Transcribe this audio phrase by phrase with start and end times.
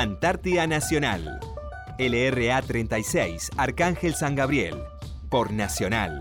[0.00, 1.40] Antártida Nacional.
[1.98, 4.76] LRA 36, Arcángel San Gabriel.
[5.28, 6.20] Por Nacional.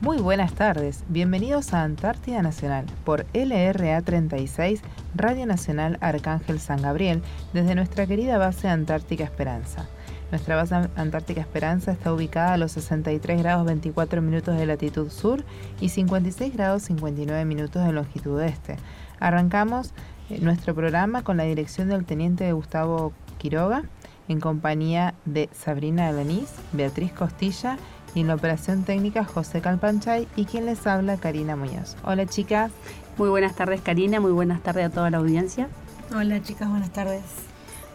[0.00, 4.82] Muy buenas tardes, bienvenidos a Antártida Nacional por LRA 36,
[5.16, 7.22] Radio Nacional Arcángel San Gabriel,
[7.52, 9.88] desde nuestra querida base Antártica Esperanza.
[10.30, 15.42] Nuestra base Antártica Esperanza está ubicada a los 63 grados 24 minutos de latitud sur
[15.80, 18.76] y 56 grados 59 minutos de longitud este.
[19.18, 19.92] Arrancamos
[20.40, 23.84] nuestro programa con la dirección del teniente Gustavo Quiroga,
[24.28, 27.76] en compañía de Sabrina Alaniz, Beatriz Costilla
[28.14, 31.96] y en la operación técnica José Calpanchay y quien les habla Karina Muñoz.
[32.04, 32.70] Hola chicas.
[33.18, 35.68] Muy buenas tardes Karina, muy buenas tardes a toda la audiencia.
[36.14, 37.22] Hola chicas, buenas tardes.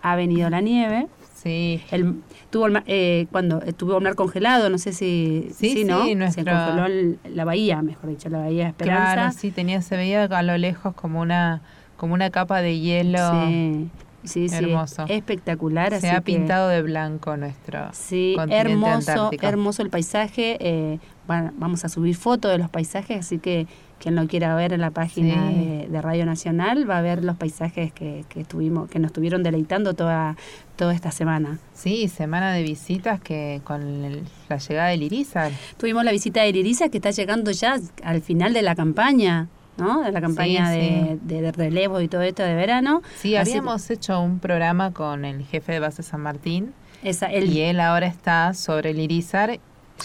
[0.02, 1.08] ha venido la nieve.
[1.34, 1.81] Sí.
[1.91, 2.16] El,
[2.50, 6.03] tuvo eh, cuando estuvo el mar congelado, no sé si, sí, sí, ¿no?
[6.31, 9.14] Se congeló la bahía, mejor dicho, la bahía de Esperanza.
[9.14, 11.62] Claro, sí, tenía, se veía a lo lejos como una,
[11.96, 13.19] como una capa de hielo.
[13.31, 13.90] Sí.
[14.24, 15.06] Sí, hermoso.
[15.07, 16.00] espectacular.
[16.00, 17.90] Se ha pintado de blanco nuestro.
[17.94, 20.57] Sí, hermoso, hermoso el paisaje.
[20.59, 23.68] Eh, vamos a subir fotos de los paisajes, así que
[24.00, 27.91] quien lo quiera ver en la página de, Radio Nacional va a ver los paisajes
[27.91, 30.38] que, que, estuvimos, que nos estuvieron deleitando toda,
[30.78, 31.59] toda esta semana.
[31.74, 35.52] Sí, semana de visitas que con la llegada del Irizar.
[35.78, 39.50] Tuvimos la visita del Irizar que está llegando ya al final de la campaña.
[39.79, 40.01] ¿No?
[40.01, 43.01] De la campaña de, relevo y todo esto de verano.
[43.17, 46.73] Sí, habíamos hecho un programa con el jefe de base San Martín.
[47.03, 49.59] Esa, y él ahora está sobre el Irizar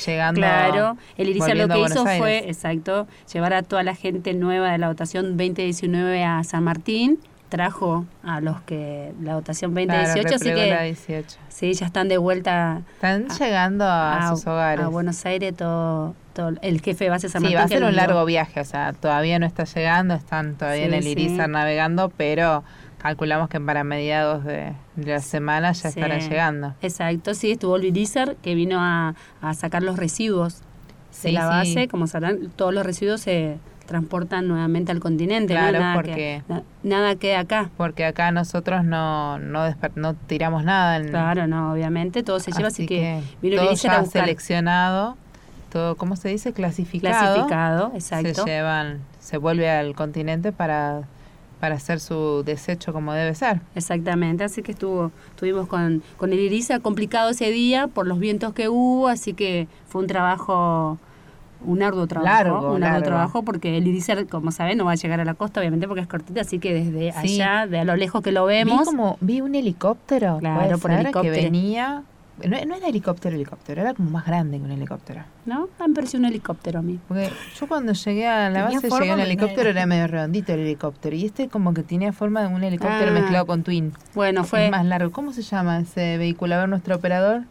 [0.07, 4.73] llegando Claro, el Irizar lo que hizo fue, exacto, llevar a toda la gente nueva
[4.73, 7.19] de la votación 2019 a San Martín
[7.55, 12.83] trajo a los que la votación 2018, así que sí, ya están de vuelta.
[12.95, 14.85] Están llegando a, sus hogares.
[14.85, 16.15] A Buenos Aires todo,
[16.63, 19.39] el jefe de base San Sí, va a ser un largo viaje, o sea, todavía
[19.39, 22.65] no está llegando, están todavía en el Irizar navegando, pero
[22.99, 26.75] calculamos que para mediados de, la semana ya estarán llegando.
[26.83, 29.15] Exacto, sí, estuvo el Irizar que vino a,
[29.55, 30.63] sacar los residuos
[31.23, 35.55] de la base, como sabrán, todos los residuos se transportan nuevamente al continente.
[35.55, 36.43] Claro, nada porque
[36.83, 37.71] nada queda acá.
[37.77, 41.03] Porque acá nosotros no no, no tiramos nada.
[41.07, 45.17] claro, no, obviamente todo se lleva, así, que, todo ya seleccionado,
[45.71, 46.53] todo, ¿cómo se dice?
[46.53, 47.35] Clasificado.
[47.35, 48.45] Clasificado, exacto.
[48.45, 51.03] Se llevan, se vuelve al continente para
[51.61, 53.61] para hacer su desecho como debe ser.
[53.75, 58.53] Exactamente, así que estuvo, estuvimos con, con el Irisa complicado ese día por los vientos
[58.53, 60.99] que hubo, así que fue un trabajo
[61.65, 65.21] un arduo trabajo, un arduo trabajo porque el Irizar, como saben, no va a llegar
[65.21, 68.23] a la costa, obviamente, porque es cortita, así que desde allá, de a lo lejos
[68.23, 68.81] que lo vemos.
[68.81, 71.23] Vi como, vi un helicóptero, claro, por helicóptero.
[71.23, 72.03] que venía.
[72.43, 75.23] No, no, era helicóptero, helicóptero, era como más grande que un helicóptero.
[75.47, 75.69] ¿No?
[75.79, 76.99] Me pareció un helicóptero a mí.
[77.07, 80.61] Porque yo cuando llegué a la base, llegué a un helicóptero, era medio redondito el
[80.61, 81.15] helicóptero.
[81.15, 83.15] Y este como que tenía forma de un helicóptero ah.
[83.15, 83.93] mezclado con Twin.
[84.15, 84.65] Bueno, fue.
[84.65, 85.13] Es más largo.
[85.13, 86.57] ¿Cómo se llama ese vehículo?
[86.57, 87.45] A ver, nuestro operador.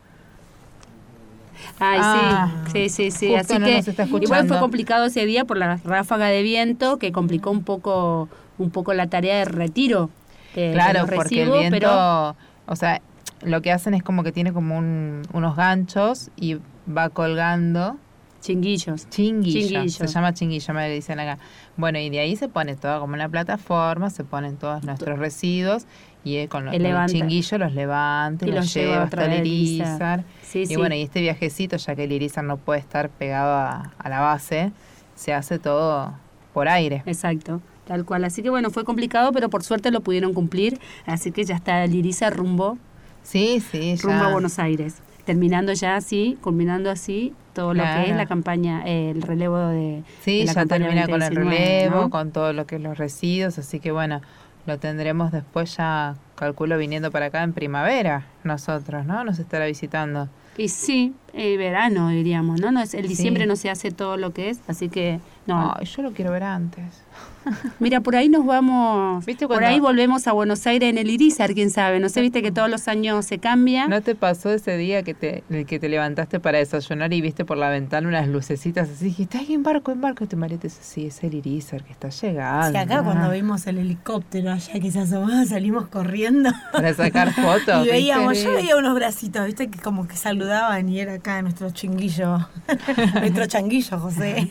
[1.80, 2.52] Ay, sí, ah.
[2.72, 3.36] sí, sí, sí.
[3.36, 3.84] Así que
[4.22, 8.70] igual fue complicado ese día por la ráfaga de viento que complicó un poco, un
[8.70, 10.10] poco la tarea de retiro.
[10.54, 13.02] claro, porque el viento, o sea,
[13.42, 16.58] lo que hacen es como que tiene como unos ganchos y
[16.88, 17.98] va colgando.
[18.42, 19.10] Chinguillos.
[19.10, 19.94] Chinguillos.
[19.94, 21.38] Se llama chinguillo, me dicen acá.
[21.78, 25.86] Bueno, y de ahí se pone todo como una plataforma, se ponen todos nuestros residuos
[26.24, 30.24] y eh, con, los, el chinguillo los levanta y, los, lleva hasta el Irizar.
[30.54, 34.22] y bueno, y este viajecito, ya que el Irizar no puede estar pegado a, la
[34.22, 34.72] base,
[35.16, 36.14] se hace todo
[36.54, 37.04] por aire.
[37.06, 37.62] Exacto.
[37.86, 38.24] Tal cual.
[38.24, 40.80] Así que bueno, fue complicado, pero por suerte lo pudieron cumplir.
[41.06, 42.78] Así que ya está el Irizar rumbo.
[43.24, 44.96] Sí, sí, Rumbo a Buenos Aires.
[45.26, 50.04] Terminando ya así, culminando así todo lo que es la campaña, el relevo de.
[50.22, 53.58] Sí, ya termina con el relevo, con todo lo que es los residuos.
[53.58, 54.22] Así que bueno,
[54.66, 59.24] lo tendremos después ya, calculo, viniendo para acá en primavera, nosotros, ¿no?
[59.24, 60.30] Nos estará visitando.
[60.58, 62.72] Y sí, eh, verano diríamos, ¿no?
[62.72, 65.80] no es, el diciembre no se hace todo lo que es, así que no.
[65.82, 67.04] yo lo quiero ver antes.
[67.80, 71.70] Mira, por ahí nos vamos, por ahí volvemos a Buenos Aires en el Irizar, quién
[71.70, 72.00] sabe.
[72.00, 73.88] No sé, viste que todos los años se cambia.
[73.88, 77.58] ¿No te pasó ese día que te, que te levantaste para desayunar y viste por
[77.58, 79.06] la ventana unas lucecitas así?
[79.06, 80.24] Dijiste, ay, en barco, en barco.
[80.24, 82.72] Y tu marido dice, sí, es el Irizar que está llegando.
[82.72, 86.52] Sí, acá cuando vimos el helicóptero allá que se asomaba, salimos corriendo.
[86.72, 87.86] Para sacar fotos.
[87.86, 91.72] y veíamos, yo veía unos bracitos, viste, que como que saludaban y era acá nuestro
[91.72, 92.48] chinguillo,
[93.20, 94.50] nuestro changuillo, José.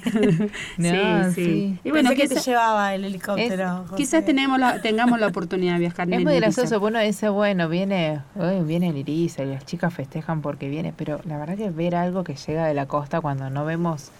[0.77, 3.85] sí, sí, Y bueno, ¿qué te llevaba el helicóptero?
[3.97, 8.21] quizás tenemos tengamos la oportunidad de viajar en Es muy gracioso, bueno, dice, bueno, viene,
[8.65, 12.25] viene el iris y las chicas festejan porque viene, pero la verdad que ver algo
[12.25, 14.11] que llega de la costa cuando no vemos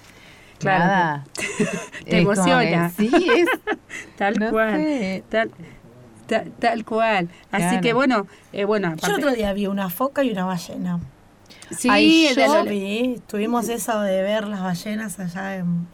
[0.65, 1.25] nada.
[2.05, 2.91] te emociona.
[2.91, 3.49] sí, es.
[4.17, 5.25] tal cual.
[6.61, 7.29] Tal, cual.
[7.51, 8.95] Así que bueno, eh, bueno.
[8.97, 11.01] Yo otro día vi una foca y una ballena.
[11.77, 15.87] Sí, yo vi, tuvimos eso de ver las ballenas allá en,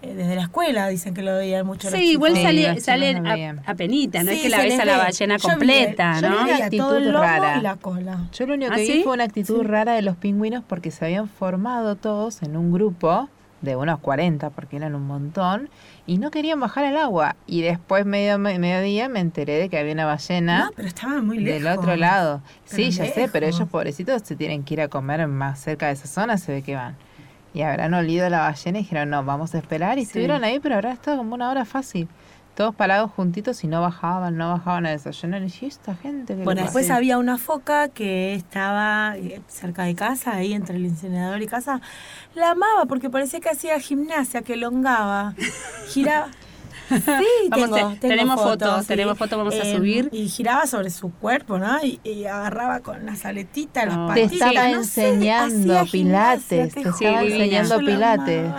[0.00, 1.90] desde la escuela dicen que lo veían mucho.
[1.90, 6.20] Sí, igual sale, salen a, penita, no es que la ves a la ballena completa,
[6.20, 6.46] ¿no?
[6.46, 7.58] Yo actitud rara.
[7.58, 8.28] Y la cola.
[8.32, 11.04] Yo lo único ¿Ah, que vi fue una actitud rara de los pingüinos porque se
[11.04, 13.28] habían formado todos en un grupo
[13.60, 15.68] de unos 40, porque eran un montón,
[16.06, 17.34] y no querían bajar al agua.
[17.46, 20.66] Y después, medio mediodía, me enteré de que había una ballena.
[20.66, 21.64] No, pero estaban muy lejos.
[21.64, 22.40] Del otro lado.
[22.64, 25.94] sí, ya sé, pero ellos, pobrecitos, se tienen que ir a comer más cerca de
[25.94, 26.96] esa zona, se ve que van
[27.54, 29.98] y habrán olido la ballena y dijeron, no, vamos a esperar.
[29.98, 32.08] Y estuvieron ahí, pero habrá estado como una hora fácil.
[32.54, 35.42] Todos parados juntitos y no bajaban, no bajaban a desayunar.
[35.42, 40.32] Y esta gente que Bueno, después había una foca que estaba eh, cerca de casa,
[40.32, 41.80] ahí entre el incinerador y casa.
[42.34, 45.34] La amaba porque parecía que hacía gimnasia, que elongaba,
[45.88, 46.28] giraba.
[46.88, 47.50] Sí,
[48.00, 50.08] tenemos fotos, tenemos fotos, vamos a em, subir.
[50.12, 51.78] Y giraba sobre su cuerpo, ¿no?
[51.82, 54.30] Y, agarraba con las aletitas, las patitas.
[54.30, 58.50] Te estaba enseñando pilates, te, estaba enseñando pilates.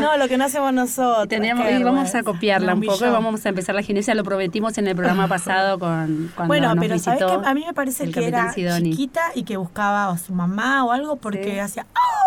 [0.00, 1.28] No, lo que no hacemos nosotros.
[1.30, 4.14] Y vamos a copiarla un, poco y vamos a empezar la gimnasia.
[4.14, 7.54] Lo prometimos en el programa pasado con cuando Bueno, nos pero visitó ¿sabes que A
[7.54, 11.60] mí me parece que era chiquita y que buscaba a su mamá o algo porque
[11.60, 11.86] hacía...
[11.94, 12.18] ¡Oh!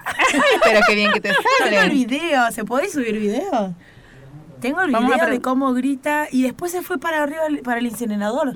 [0.64, 1.70] pero qué bien que te sale.
[1.70, 3.74] Tengo el video, ¿se puede subir video?
[4.60, 8.54] Tengo el video de cómo grita y después se fue para arriba para el incinerador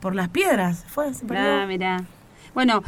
[0.00, 0.84] por las piedras.
[0.88, 2.04] Fue, ah, mira.
[2.54, 2.82] Bueno,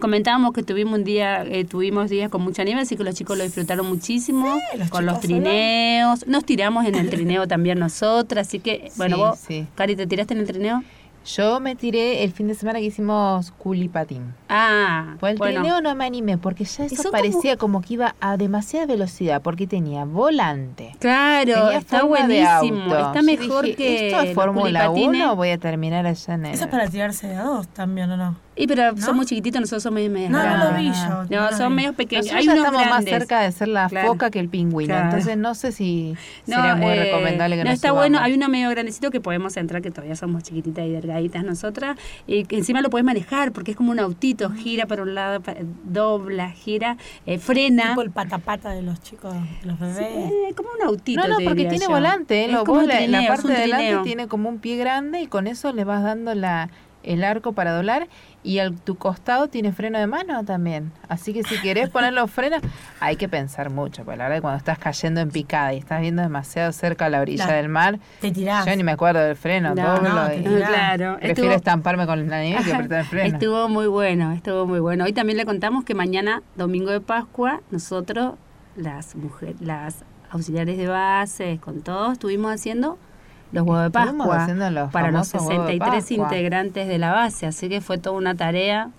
[0.00, 3.38] comentábamos que tuvimos un día, eh, tuvimos días con mucha nieve, así que los chicos
[3.38, 4.58] lo disfrutaron muchísimo
[4.90, 6.26] con los trineos.
[6.26, 9.40] Nos tiramos en el trineo también nosotras, así que, bueno, vos,
[9.76, 10.82] Cari, ¿te tiraste en el trineo?
[11.24, 14.34] Yo me tiré el fin de semana que hicimos culipatín.
[14.48, 17.80] Ah, Por el trineo no me animé porque ya eso, parecía como...
[17.80, 20.94] que iba a demasiada velocidad porque tenía volante.
[20.98, 22.94] Claro, está buenísimo.
[22.94, 26.54] Está mejor que esto es Fórmula 1 voy a terminar allá en el...
[26.54, 28.36] Eso es para tirarse de a dos también, ¿o no?
[28.56, 31.24] Y pero son muy chiquititos, nosotros somos medio No, no lo vi yo.
[31.28, 32.32] No, son medio pequeños.
[32.32, 34.96] Hay ya estamos más cerca de ser la foca que el pingüino.
[34.96, 38.18] Entonces no sé si sería muy eh, recomendable que no nos está bueno.
[38.20, 41.96] Hay uno medio grandecito que podemos entrar, que todavía somos chiquititas y delgaditas nosotras.
[42.26, 44.50] Y que encima lo puedes manejar porque es como un autito.
[44.50, 45.42] Gira para un lado,
[45.84, 47.90] dobla, gira, eh, frena.
[47.90, 49.96] Tipo el patapata de los chicos, de los bebés.
[49.96, 51.26] Sí, como un autito.
[51.26, 52.44] No, no, porque tiene volante.
[52.44, 52.48] ¿eh?
[52.48, 55.72] Lo, como la, la parte de adelante tiene como un pie grande y con eso
[55.72, 56.70] le vas dando la
[57.04, 58.08] el arco para doblar
[58.42, 60.92] y al tu costado tiene freno de mano también.
[61.08, 62.60] Así que si querés poner los frenos,
[63.00, 66.00] hay que pensar mucho, porque la verdad que cuando estás cayendo en picada y estás
[66.00, 68.66] viendo demasiado cerca a la orilla del mar, te tirás.
[68.66, 71.16] Yo ni me acuerdo del freno, no, claro.
[71.20, 73.34] prefiero estamparme con la nieve que apretar el freno.
[73.34, 75.04] Estuvo muy bueno, estuvo muy bueno.
[75.04, 78.34] Hoy también le contamos que mañana, domingo de Pascua, nosotros,
[78.76, 82.98] las mujeres, las auxiliares de base, con todos, estuvimos haciendo
[83.54, 88.16] los huevos de Pascua para los 63 integrantes de la base, así que fue toda
[88.16, 88.90] una tarea.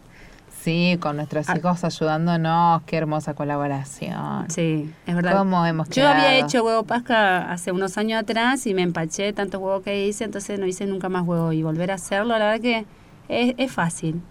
[0.62, 1.58] Sí, con nuestros ah.
[1.58, 4.50] hijos ayudándonos, qué hermosa colaboración.
[4.50, 5.38] Sí, es verdad.
[5.38, 9.62] ¿Cómo hemos Yo había hecho huevo Pascua hace unos años atrás y me empaché tantos
[9.62, 12.62] huevos que hice, entonces no hice nunca más huevo y volver a hacerlo, la verdad
[12.62, 12.86] que
[13.28, 14.22] es, es fácil.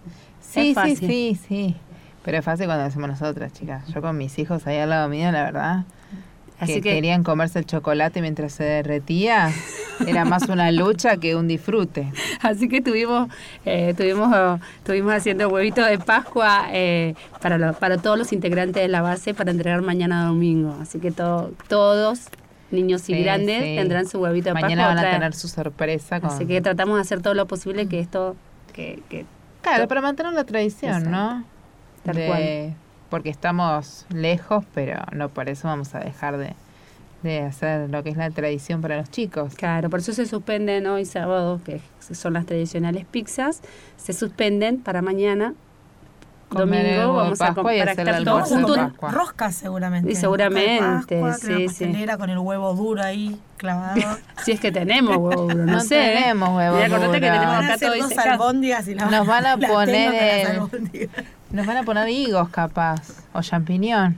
[0.41, 1.75] Sí, sí, sí, sí.
[2.23, 3.87] Pero es fácil cuando lo hacemos nosotras, chicas.
[3.93, 5.83] Yo con mis hijos ahí al lado mío, la verdad.
[6.63, 9.51] Que, querían comerse el chocolate mientras se derretía.
[10.07, 12.11] Era más una lucha que un disfrute.
[12.41, 13.29] Así que tuvimos,
[13.65, 19.01] eh, tuvimos, tuvimos haciendo huevitos de Pascua eh, para, para todos los integrantes de la
[19.01, 20.75] base para entregar mañana domingo.
[20.81, 22.27] Así que todos
[22.71, 24.69] niños y grandes tendrán su huevito de Pascua.
[24.69, 26.19] Mañana van a tener su sorpresa.
[26.23, 28.35] Así que tratamos de hacer todo lo posible que esto...
[28.73, 29.25] Que, que
[29.61, 31.45] claro, para mantener la tradición, ¿no?
[32.03, 32.75] Tal cual
[33.09, 36.55] porque estamos lejos, pero no por eso vamos a dejar de,
[37.39, 39.55] hacer lo que es la tradición para los chicos.
[39.55, 43.61] Claro, por eso se suspenden hoy sábado, que son las tradicionales pizzas,
[43.97, 45.55] se suspenden para mañana.
[46.51, 48.77] domingo vamos a comprar todos juntos.
[49.01, 50.11] Roscas seguramente.
[50.11, 52.05] Y seguramente, sí, sí.
[52.17, 53.99] con el huevo duro ahí clavado.
[54.43, 55.95] si es que tenemos huevo duro, no, sé.
[55.95, 57.11] tenemos huevo duro.
[57.11, 60.59] que tenemos acá todo y Nos van a poner
[61.51, 64.17] nos van a poner higos capaz, o champiñón.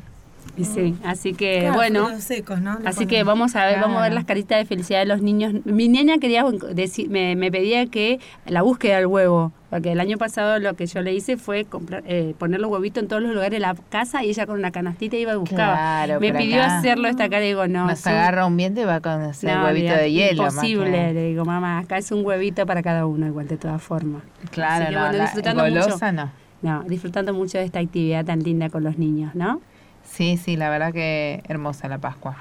[0.55, 2.79] Y sí, así que bueno, secos, ¿no?
[2.85, 5.53] así que vamos a ver, vamos a ver las caritas de felicidad de los niños.
[5.65, 6.43] Mi niña quería
[6.73, 10.87] decir, me, me, pedía que la búsqueda del huevo, porque el año pasado lo que
[10.87, 13.75] yo le hice fue comprar, eh, poner los huevitos en todos los lugares de la
[13.89, 16.07] casa y ella con una canastita iba y buscaba.
[16.19, 17.85] me pidió hacerlo esta cara y digo, no.
[17.85, 20.43] Nos agarra un viento y va a conocer el huevito de hielo.
[20.43, 24.23] Imposible, le digo, mamá, acá es un huevito para cada uno, igual de todas formas.
[24.49, 28.83] Claro, no, bueno, disfrutando golosa no no, disfrutando mucho de esta actividad tan linda con
[28.83, 29.61] los niños, ¿no?
[30.03, 32.37] Sí, sí, la verdad que hermosa la Pascua.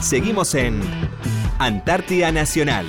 [0.00, 0.80] Seguimos en
[1.58, 2.86] Antártida Nacional.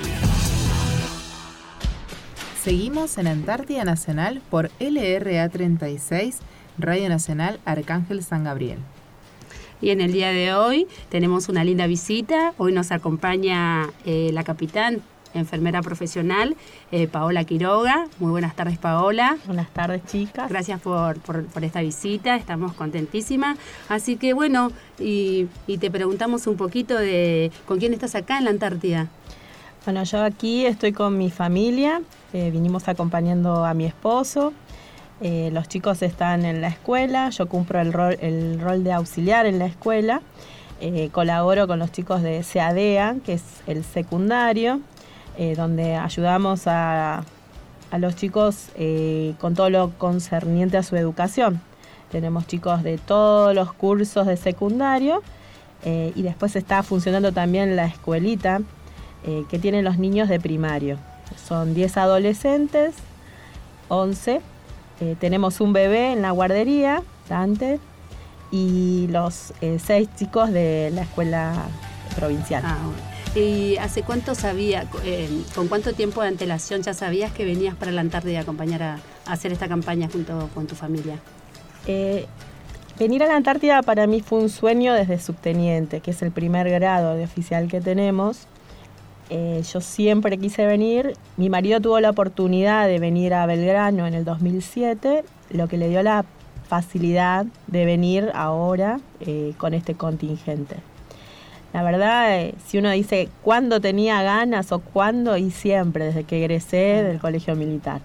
[2.62, 6.38] Seguimos en Antártida Nacional por LRA 36,
[6.78, 8.78] Radio Nacional Arcángel San Gabriel.
[9.80, 12.54] Y en el día de hoy tenemos una linda visita.
[12.56, 15.02] Hoy nos acompaña eh, la capitán
[15.34, 16.56] enfermera profesional,
[16.90, 18.06] eh, Paola Quiroga.
[18.18, 19.38] Muy buenas tardes, Paola.
[19.46, 20.48] Buenas tardes, chicas.
[20.48, 21.16] Gracias por,
[21.62, 23.58] esta visita, estamos contentísimas.
[23.88, 25.48] Así que bueno, y,
[25.80, 29.08] te preguntamos un poquito de con quién estás acá en la Antártida.
[29.84, 34.52] Bueno, yo aquí estoy con mi familia, eh, vinimos acompañando a mi esposo.
[35.20, 39.46] Eh, los chicos están en la escuela, yo cumplo el rol, el rol de auxiliar
[39.46, 40.22] en la escuela.
[41.12, 44.80] colaboro con los chicos de SEADEA, que es el secundario,
[45.38, 47.24] eh, donde ayudamos a,
[47.98, 51.60] los chicos eh, con todo lo concerniente a su educación.
[52.10, 55.22] Tenemos chicos de todos los cursos de secundario
[55.84, 58.60] eh, y después está funcionando también la escuelita
[59.48, 60.98] que tienen los niños de primario.
[61.46, 62.96] Son 10 adolescentes,
[63.86, 64.40] 11.
[65.20, 67.78] tenemos un bebé en la guardería, Dante,
[68.50, 71.54] y los 6 chicos de la escuela
[72.16, 72.64] provincial.
[72.66, 72.78] Ah,
[73.34, 77.90] ¿Y hace cuánto sabía, eh, con cuánto tiempo de antelación ya sabías que venías para
[77.90, 81.18] la Antártida a acompañar a, hacer esta campaña junto con tu familia?
[81.86, 82.26] Eh,
[82.98, 86.68] venir a la Antártida para mí fue un sueño desde subteniente, que es el primer
[86.68, 88.46] grado de oficial que tenemos.
[89.30, 91.14] Eh, yo siempre quise venir.
[91.38, 95.88] Mi marido tuvo la oportunidad de venir a Belgrano en el 2007, lo que le
[95.88, 96.26] dio la
[96.68, 99.00] facilidad de venir ahora
[99.56, 100.91] con este contingente.
[101.72, 106.38] La verdad, eh, si uno dice cuándo tenía ganas o cuándo, y siempre, desde que
[106.38, 108.00] egresé del colegio militar.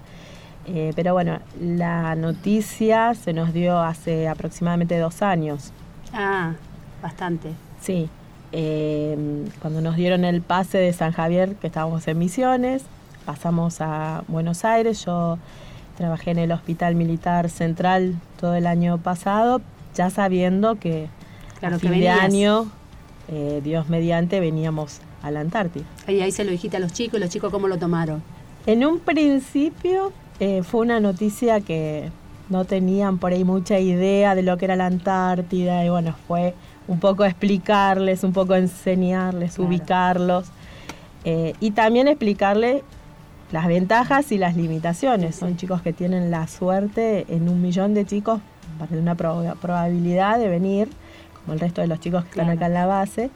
[0.68, 5.72] Eh, pero bueno, la noticia se nos dio hace aproximadamente dos años.
[6.14, 6.54] Ah,
[7.02, 7.52] bastante.
[7.82, 8.10] Sí.
[8.54, 12.84] Em, cuando nos dieron el pase de San Javier, que estábamos en misiones,
[13.26, 15.04] pasamos a Buenos Aires.
[15.06, 15.38] Yo
[15.98, 19.62] trabajé en el Hospital Militar Central todo el año pasado,
[19.96, 21.10] ya sabiendo que
[21.60, 22.68] claro, a fin de año
[23.28, 25.86] eh, Dios mediante, veníamos a la Antártida.
[26.08, 28.22] Y ahí se lo dijiste a los chicos, ¿y los chicos cómo lo tomaron?
[28.66, 32.12] En un principio eh, fue una noticia que
[32.50, 36.54] no tenían por ahí mucha idea de lo que era la Antártida y bueno, fue
[36.88, 40.48] un poco explicarles, un poco enseñarles, ubicarlos
[41.26, 42.84] eh, y también explicarles
[43.52, 45.36] las ventajas y las limitaciones.
[45.36, 48.40] Son chicos que tienen la suerte en un millón de chicos,
[48.78, 50.90] para una probabilidad de venir
[51.54, 53.30] el resto de los chicos que están acá en la base.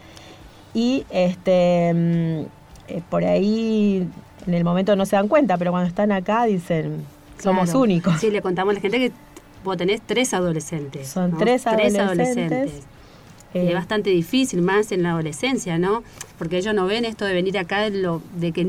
[0.73, 2.41] Y este mm,
[2.87, 4.07] eh, por ahí
[4.47, 7.05] en el momento no se dan cuenta, pero cuando están acá dicen,
[7.41, 8.19] somos únicos.
[8.19, 9.11] Sí, le contamos a la gente que
[9.63, 11.07] vos tenés tres adolescentes.
[11.07, 12.71] Son tres, adolescentes.
[12.73, 12.83] es
[13.53, 16.03] eh, bastante difícil, más en la adolescencia, ¿no?
[16.37, 18.65] Porque ellos no ven esto de venir acá, de, lo, de que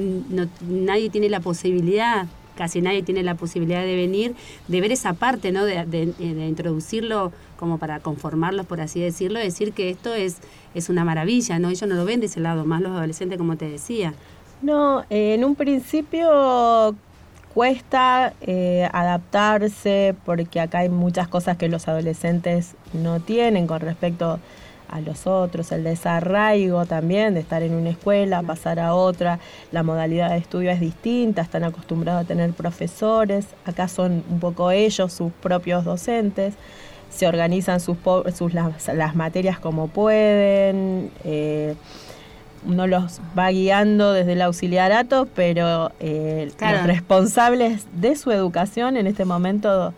[0.61, 4.35] nadie tiene la posibilidad casi nadie tiene la posibilidad de venir,
[4.69, 5.65] de ver esa parte, ¿no?
[5.65, 10.38] De, introducirlo como para conformarlos, por así decirlo, decir que esto es,
[10.75, 11.69] es una maravilla, ¿no?
[11.69, 14.14] Ellos no lo ven de ese lado, más los adolescentes, como te decía.
[14.62, 16.97] No, en un principio
[17.54, 24.40] cuesta eh, adaptarse porque acá hay muchas cosas que los adolescentes no tienen con respecto
[24.88, 29.38] a los otros, el desarraigo también de estar en una escuela, pasar a otra,
[29.71, 34.73] la modalidad de estudio es distinta, están acostumbrados a tener profesores, acá son un poco
[34.73, 36.54] ellos sus propios docentes,
[37.12, 37.97] se organizan sus,
[38.35, 41.11] sus las, materias como pueden.
[41.25, 41.75] Eh,
[42.64, 49.07] uno los va guiando desde el auxiliarato, pero eh, los responsables de su educación en
[49.07, 49.92] este momento eh,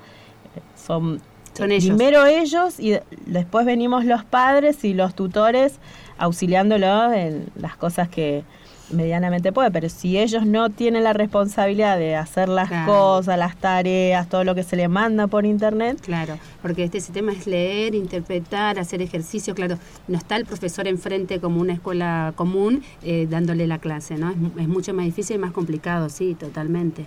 [0.74, 1.20] son
[1.56, 1.96] son ellos.
[1.96, 5.78] Primero ellos y después venimos los padres y los tutores
[6.18, 8.44] auxiliándolos en las cosas que
[8.90, 14.28] medianamente puede, pero si ellos no tienen la responsabilidad de hacer las cosas, las tareas,
[14.28, 15.98] todo lo que se le manda por internet.
[16.00, 21.40] Claro, porque este sistema es leer, interpretar, hacer ejercicio, claro, no está el profesor enfrente
[21.40, 24.30] como una escuela común eh, dándole la clase, ¿no?
[24.30, 27.06] es mucho más difícil y más complicado, sí, totalmente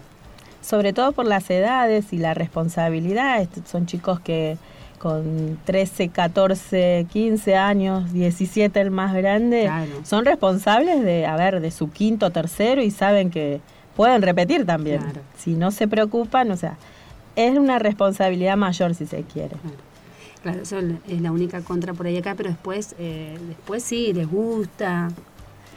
[0.61, 3.47] sobre todo por las edades y la responsabilidad.
[3.65, 4.57] Son chicos que
[4.97, 9.69] con 13, 14, 15 años, 17 el más grande,
[10.03, 13.61] son responsables de, a ver, de su quinto, tercero y saben que
[13.95, 15.01] pueden repetir también.
[15.37, 16.77] Si no se preocupan, o sea,
[17.35, 19.55] es una responsabilidad mayor si se quiere.
[20.41, 24.29] Claro, eso es la única contra por ahí acá, pero después, eh, después sí, les
[24.29, 25.09] gusta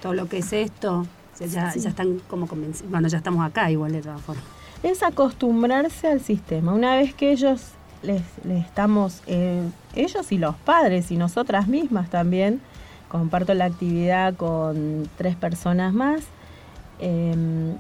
[0.01, 1.07] todo lo que es esto.
[1.39, 2.91] ya, ya están como convencidos.
[2.91, 4.45] Bueno, ya estamos acá igual de todas formas
[4.83, 6.73] es acostumbrarse al sistema.
[6.73, 7.61] Una vez que ellos
[8.03, 9.63] les, estamos, eh,
[9.95, 12.61] ellos y los padres y nosotras mismas también,
[13.09, 16.23] comparto la actividad con tres personas más,
[17.01, 17.75] em,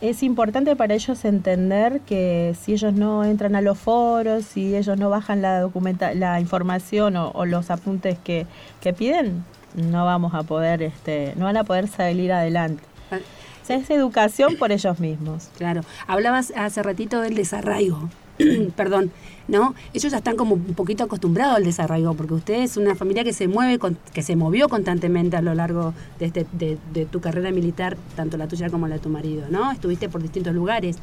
[0.00, 4.96] es, importante para ellos entender que si ellos no entran a los foros, si ellos
[4.96, 8.46] no bajan la, documenta la información o, los apuntes que,
[8.80, 12.82] que, piden, no vamos a poder, este, no van a poder salir adelante.
[13.10, 13.18] Ah,
[13.68, 15.50] es educación por ellos mismos.
[15.56, 15.80] Claro.
[16.06, 18.08] Hablabas hace ratito del desarraigo.
[18.76, 19.10] Perdón,
[19.48, 19.74] ¿no?
[19.94, 23.32] Ellos ya están como un poquito acostumbrados al desarraigo, porque usted es una familia que
[23.32, 23.78] se mueve,
[24.12, 28.48] que se movió constantemente a lo largo de, este, de, tu carrera militar, tanto la
[28.48, 29.70] tuya como la de tu marido, ¿no?
[29.72, 30.98] Estuviste por distintos lugares.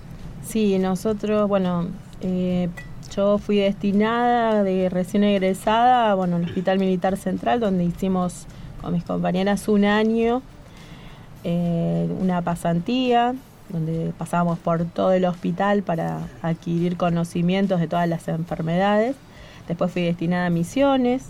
[0.46, 1.88] Sí, nosotros, bueno,
[2.22, 2.70] eh,
[3.16, 8.46] yo fui destinada de recién egresada, bueno, al Hospital Militar Central, donde hicimos
[8.82, 10.42] con mis compañeras un año
[11.46, 13.36] eh, una pasantía
[13.70, 19.16] donde pasábamos por todo el hospital para adquirir conocimientos de todas las enfermedades.
[19.68, 21.24] Después fui destinada a misiones.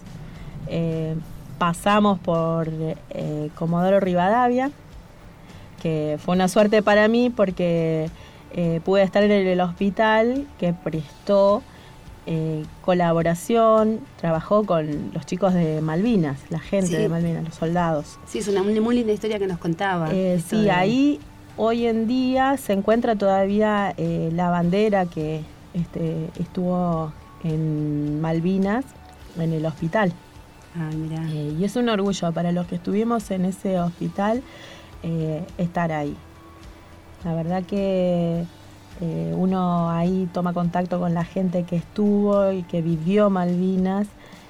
[0.68, 1.16] Eh,
[1.58, 2.70] pasamos por
[3.10, 4.72] eh, Comodoro Rivadavia,
[5.82, 8.10] que fue una suerte para mí porque
[8.86, 11.64] pude estar en el hospital que prestó
[12.26, 18.18] eh, colaboración, trabajó con los chicos de Malvinas, la gente de Malvinas, los soldados.
[18.26, 20.08] Sí, es una muy, linda historia que nos contaba.
[20.10, 21.20] Eh, sí, ahí
[21.58, 25.42] hoy en día se encuentra todavía eh, la bandera que
[25.74, 27.12] este, estuvo
[27.44, 28.86] en Malvinas,
[29.38, 30.14] en el hospital.
[30.76, 31.24] Ah, mira.
[31.30, 34.42] y es un orgullo para los que estuvimos en ese hospital
[35.58, 36.16] estar ahí.
[37.24, 38.46] La verdad que
[39.02, 44.08] eh, uno ahí toma contacto con la gente que estuvo y que vivió Malvinas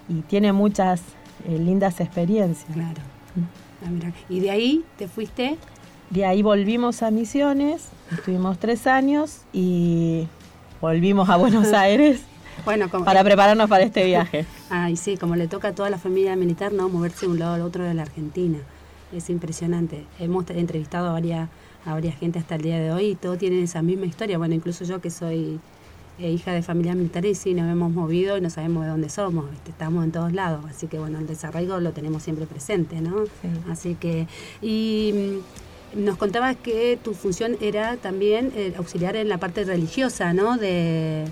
[0.10, 1.02] y tiene muchas
[1.48, 2.72] eh, lindas experiencias.
[2.74, 3.02] Claro.
[3.36, 4.06] Mm.
[4.06, 5.58] Ah, ¿Y de ahí te fuiste?
[6.10, 10.28] De ahí volvimos a Misiones, estuvimos tres años y
[10.80, 12.22] volvimos a Buenos Aires.
[12.66, 14.46] Bueno, para prepararnos para este viaje.
[14.70, 16.88] Ay, sí, como le toca a toda la familia militar, ¿no?
[16.88, 18.60] Moverse de un lado al otro de la Argentina.
[19.12, 20.06] Es impresionante.
[20.20, 21.50] Hemos entrevistado a varias
[21.86, 24.38] habría gente hasta el día de hoy y todos tienen esa misma historia.
[24.38, 25.60] Bueno, incluso yo que soy
[26.20, 29.10] eh, hija de familia militar y sí, nos hemos movido y no sabemos de dónde
[29.10, 33.24] somos, estamos en todos lados, así que bueno, el desarrollo lo tenemos siempre presente, ¿no?
[33.70, 34.28] Así que,
[34.62, 35.40] y
[35.96, 40.58] nos contabas que tu función era también eh, auxiliar en la parte religiosa, ¿no?
[40.58, 41.26] De,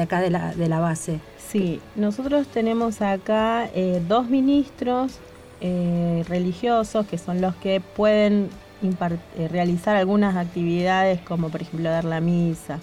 [0.00, 1.20] acá de la, de la base.
[1.38, 5.18] Sí, nosotros tenemos acá eh, dos ministros
[6.28, 8.50] religiosos que son los que pueden
[8.84, 12.80] eh, realizar algunas actividades como por ejemplo dar la misa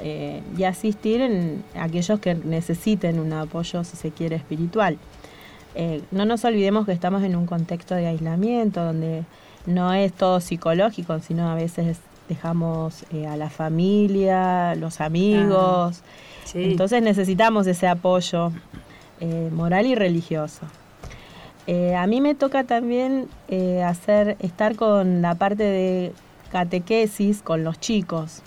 [0.00, 4.98] eh, y asistir en aquellos que necesiten un apoyo, si se quiere, espiritual.
[5.74, 9.24] Eh, no nos olvidemos que estamos en un contexto de aislamiento donde
[9.66, 11.98] no es todo psicológico, sino a veces
[12.28, 16.02] dejamos a la familia, los amigos.
[16.54, 18.52] Entonces necesitamos ese apoyo
[19.52, 20.66] moral y religioso.
[21.66, 26.12] Eh, a mí me toca también eh, hacer, estar con la parte de
[26.52, 28.42] catequesis con los chicos.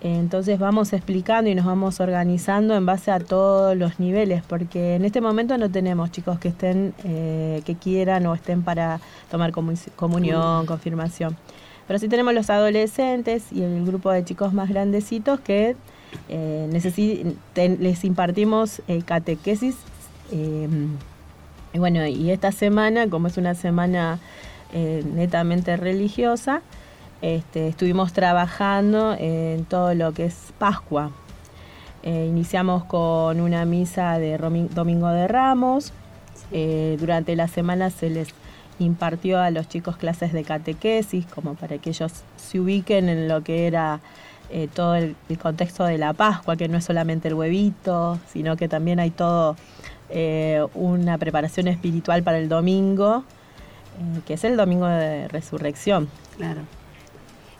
[0.00, 5.04] Entonces vamos explicando y nos vamos organizando en base a todos los niveles, porque en
[5.04, 10.64] este momento no tenemos chicos que estén, eh, que quieran o estén para tomar comunión,
[10.64, 11.36] confirmación.
[11.86, 15.76] Pero sí tenemos los adolescentes y el grupo de chicos más grandecitos que
[17.56, 19.76] les impartimos catequesis
[21.72, 24.18] Y bueno, y esta semana, como es una semana
[24.72, 26.62] eh, netamente religiosa,
[27.22, 31.10] este, estuvimos trabajando en todo lo que es Pascua.
[32.02, 35.92] Eh, iniciamos con una misa de Domingo de Ramos.
[36.52, 38.28] Eh, durante la semana se les
[38.78, 43.42] impartió a los chicos clases de catequesis, como para que ellos se ubiquen en lo
[43.42, 44.00] que era
[44.74, 48.98] todo el, contexto de la Pascua, que no es solamente el huevito, sino que también
[48.98, 49.54] hay todo
[50.12, 53.22] eh, una preparación espiritual para el domingo,
[53.98, 56.08] eh, que es el domingo de resurrección.
[56.36, 56.62] Claro.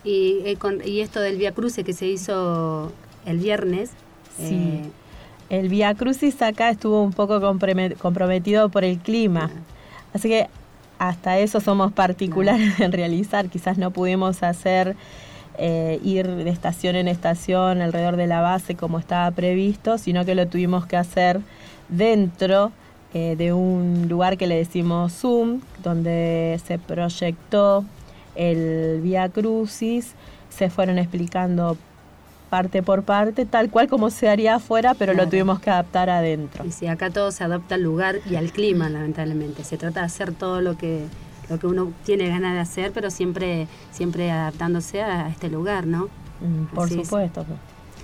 [0.05, 2.93] Y, eh, y esto del Via Crucis que se hizo
[3.27, 3.91] el viernes.
[4.39, 4.81] Sí.
[5.51, 9.51] el Via Crucis acá estuvo un poco comprometido por el clima.
[10.15, 10.49] Así que
[10.99, 13.49] hasta eso somos particulares en realizar.
[13.49, 14.97] Quizás no pudimos hacer
[16.03, 20.47] ir de estación en estación alrededor de la base como estaba previsto, sino que lo
[20.47, 21.43] tuvimos que hacer
[21.91, 22.73] dentro
[23.13, 27.85] eh, de un lugar que le decimos Zoom, donde se proyectó
[28.41, 30.15] el Vía Crucis,
[30.49, 31.77] se fueron explicando
[32.49, 36.65] parte por parte, tal cual como se haría afuera, pero lo tuvimos que adaptar adentro.
[36.65, 39.63] Y si acá todo se adapta al lugar y al clima, lamentablemente.
[39.63, 41.05] Se trata de hacer todo lo que
[41.49, 46.05] lo que uno tiene ganas de hacer, pero siempre siempre adaptándose a este lugar, ¿no?
[46.41, 47.45] Mm, por supuesto,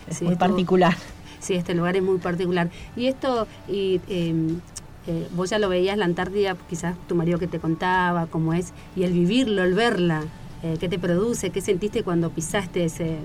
[0.09, 0.95] es muy particular.
[1.39, 2.71] Sí, este lugar es muy particular.
[2.97, 4.61] Y esto, y, em,
[5.07, 8.73] eh, vos ya lo veías, la Antártida, quizás tu marido que te contaba cómo es,
[8.97, 10.25] y el vivirlo, el verla,
[10.63, 13.19] eh, qué te produce, qué sentiste cuando pisaste ese,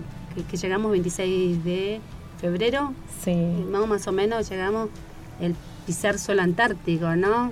[0.49, 1.99] que, llegamos 26 de
[2.39, 3.35] febrero, sí.
[3.69, 4.89] más o menos llegamos
[5.39, 5.55] el
[5.87, 7.51] pisar suelo antártico, ¿no?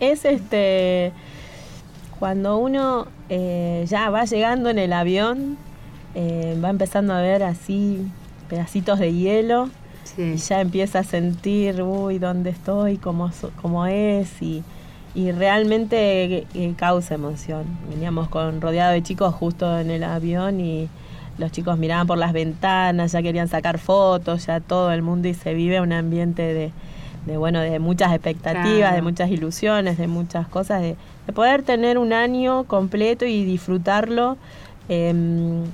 [0.00, 1.12] Es este,
[2.18, 5.56] cuando uno eh, ya va llegando en el avión,
[6.14, 8.04] va empezando a ver así
[8.48, 9.70] pedacitos de hielo
[10.18, 12.96] y ya empieza a sentir, uy, ¿dónde estoy?
[12.96, 13.30] ¿Cómo,
[13.62, 14.42] cómo es?
[14.42, 14.64] Y,
[15.14, 17.64] realmente eh, causa emoción.
[17.88, 20.88] Veníamos con rodeado de chicos justo en el avión y
[21.38, 25.34] los chicos miraban por las ventanas, ya querían sacar fotos, ya todo el mundo y
[25.34, 26.72] se vive un ambiente
[27.26, 30.96] de, bueno, de muchas expectativas, de muchas ilusiones, de muchas cosas, de,
[31.34, 34.36] poder tener un año completo y disfrutarlo
[34.88, 35.64] em,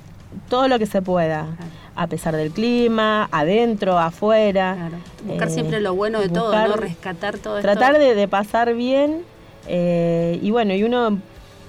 [0.49, 1.49] todo lo que se pueda
[1.97, 4.91] a pesar del clima, adentro, afuera.
[5.25, 6.77] Buscar siempre lo bueno de todo, ¿no?
[6.77, 9.23] Rescatar todo Tratar De, de, pasar bien
[9.67, 11.19] eh, y bueno, y uno,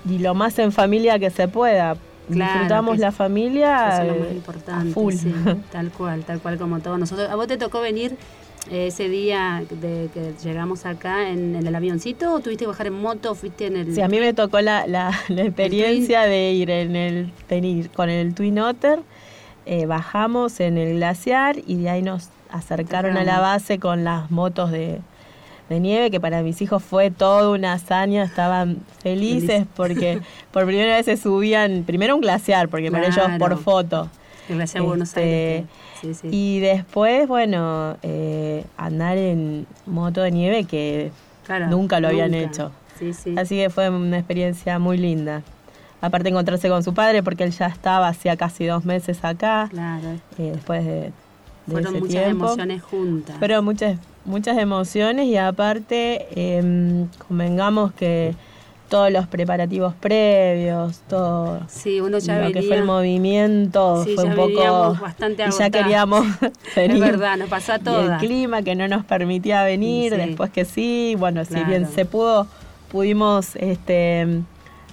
[0.10, 1.98] y lo más en familia que se pueda.
[2.28, 3.90] Disfrutamos la familia.
[3.94, 5.62] Eso es lo más importante.
[5.72, 7.30] tal cual, tal cual como todos nosotros.
[7.30, 8.18] ¿A vos te tocó venir
[8.72, 13.00] eh, ese día de que llegamos acá en, el avioncito o tuviste que bajar en
[13.00, 13.36] moto?
[13.36, 13.94] ¿Fuiste en el.?
[13.94, 18.34] Sí, a mí me tocó la, la, experiencia de ir en el, venir con el
[18.34, 19.00] Twin Otter
[19.66, 24.30] eh, bajamos en el glaciar y de ahí nos acercaron a la base con las
[24.30, 25.02] motos de,
[25.70, 31.06] nieve, que para mis hijos fue toda una hazaña, estaban felices porque por primera vez
[31.06, 34.10] se subían, primero un glaciar, porque para ellos por foto.
[34.48, 35.66] El glaciar Buenos Aires.
[36.04, 41.12] Este, y después, bueno, eh, andar en moto de nieve que
[41.70, 42.72] nunca lo habían hecho.
[43.36, 45.42] Así que fue una experiencia muy linda
[46.06, 49.68] aparte encontrarse con su padre porque él ya estaba hacía casi dos meses acá.
[49.72, 50.10] Claro.
[50.38, 51.12] Eh, después de,
[51.70, 53.36] Fueron muchas emociones juntas.
[53.40, 58.36] Pero muchas, muchas emociones y aparte em, convengamos que
[58.90, 64.36] todos los preparativos previos, todo sí, uno ya lo que fue el movimiento fue un
[64.36, 66.24] poco bastante y ya queríamos
[66.76, 67.04] venir.
[67.04, 68.22] Es verdad, nos pasó a todas.
[68.22, 72.48] el clima que no nos permitía venir, después que sí, bueno, si bien se pudo,
[72.92, 74.44] pudimos este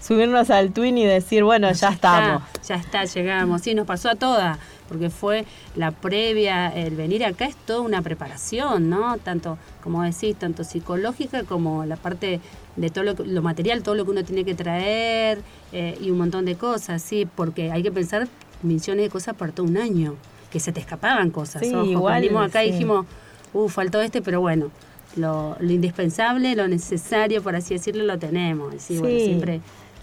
[0.03, 2.43] subirnos al twin y decir, bueno, ya, estamos.
[2.67, 3.63] ya está, llegamos.
[3.63, 5.45] Sí, nos pasó a todas, porque fue
[5.77, 9.17] la previa, el venir acá es toda una preparación, ¿no?
[9.19, 12.41] Tanto, como decís, tanto psicológica como la parte
[12.75, 15.41] de todo lo, material, todo lo que uno tiene que traer
[15.73, 18.27] eh, y un montón de cosas, sí, porque hay que pensar
[18.63, 20.17] millones de cosas por todo un año,
[20.51, 21.63] que se te escapaban cosas.
[21.63, 23.07] Sí, igual, venimos acá y dijimos,
[23.53, 24.71] uh, faltó este, pero bueno.
[25.15, 28.73] Lo, indispensable, lo necesario, por así decirlo, lo tenemos.
[28.79, 29.61] Sí, Bueno, siempre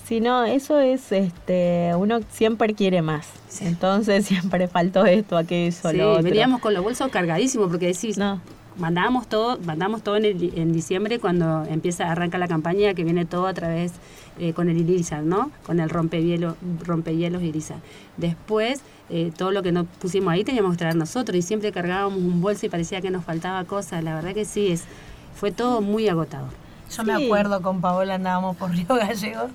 [0.10, 3.28] si no, eso es, este, uno siempre quiere más.
[3.62, 6.24] Entonces siempre faltó esto, aquello, sí, lo otro.
[6.24, 8.41] veníamos con los bolsos cargadísimos porque decís, no.
[8.78, 13.45] mandábamos todo, mandamos todo en, en diciembre cuando empieza, arranca la campaña que viene todo
[13.45, 13.91] a través
[14.39, 15.52] eh, con el Irisa, ¿no?
[15.63, 16.56] Con el rompehielos,
[16.88, 17.76] rompehielos Irisa.
[18.17, 22.17] Después, eh, todo lo que nos pusimos ahí teníamos que traer nosotros y siempre cargábamos
[22.17, 24.04] un bolso y parecía que nos faltaba cosas.
[24.04, 24.86] La verdad que sí, es,
[25.36, 26.50] fue todo muy agotador.
[26.98, 29.52] Yo me acuerdo con Paola andábamos por Río Gallegos.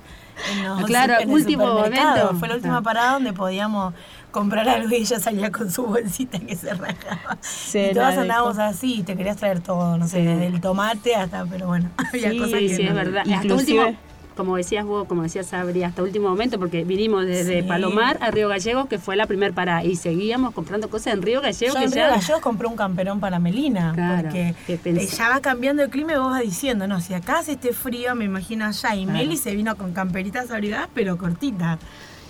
[0.79, 2.35] En claro, último momento.
[2.39, 3.95] Fue la última parada donde podíamos
[4.31, 7.39] comprar algo y ella salía con su bolsita que se rajaba.
[7.73, 11.69] y todas andábamos así, te querías traer todo, no sé, desde el tomate hasta, pero
[11.69, 13.25] bueno, había sí, cosas que sí, es verdad.
[13.33, 13.97] Hasta último,
[14.37, 18.49] como decías vos, como decías Sabri, hasta último momento, porque vinimos desde Palomar a Río
[18.49, 21.75] Gallegos, que fue la primer parada, y seguíamos comprando cosas en Río Gallegos.
[21.75, 24.55] Yo en Río Gallegos compré un camperón para Melina, porque
[25.07, 28.15] ya va cambiando el clima y vos vas diciendo, no, si acá hace este frío,
[28.15, 31.79] me imagino allá, y Meli se vino con camperitas abrigadas, pero cortitas.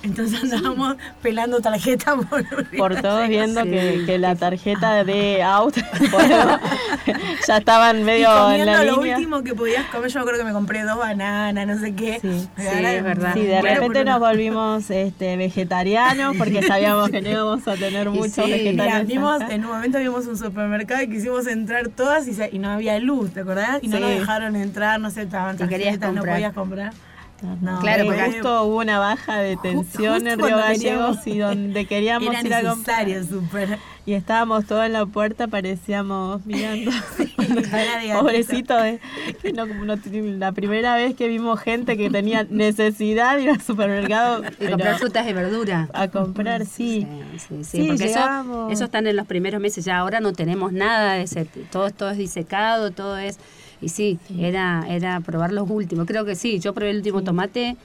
[0.05, 2.45] Entonces andábamos pelando tarjeta por,
[2.77, 5.75] por todos viendo que, la tarjeta de out
[7.49, 10.83] ya estaban medio en la lo último que podías comer, yo creo que me compré
[10.83, 12.19] dos bananas, no sé qué.
[12.21, 13.33] Sí, es verdad.
[13.35, 18.49] Sí, de repente nos volvimos este, vegetarianos porque sabíamos que no íbamos a tener muchos
[18.49, 19.51] vegetarianos.
[19.51, 23.40] en un momento vimos un supermercado y quisimos entrar todas y, no había luz, ¿te
[23.40, 23.83] acordás?
[23.83, 26.93] Y no nos dejaron entrar, no sé, estaban tarjetas, no podías comprar.
[27.81, 32.55] Claro, porque justo hubo una baja de tensión en Río Gallegos y donde queríamos ir
[32.55, 33.25] a comprar.
[33.25, 33.79] Super.
[34.07, 36.90] Y estábamos todos en la puerta, parecíamos mirando.
[38.20, 39.01] Pobrecito, de,
[39.40, 44.42] que no, la primera vez que vimos gente que tenía necesidad de ir al supermercado.
[44.61, 45.88] Y comprar frutas y verduras.
[45.92, 47.07] A comprar, sí.
[47.37, 49.85] Sí, sí, porque eso, eso están en los primeros meses.
[49.85, 51.47] Ya ahora no tenemos nada de ese.
[51.70, 53.38] Todo, todo es disecado, todo es
[53.85, 56.07] y sí, Era, era probar los últimos.
[56.07, 57.77] Creo que sí, yo probé el último tomate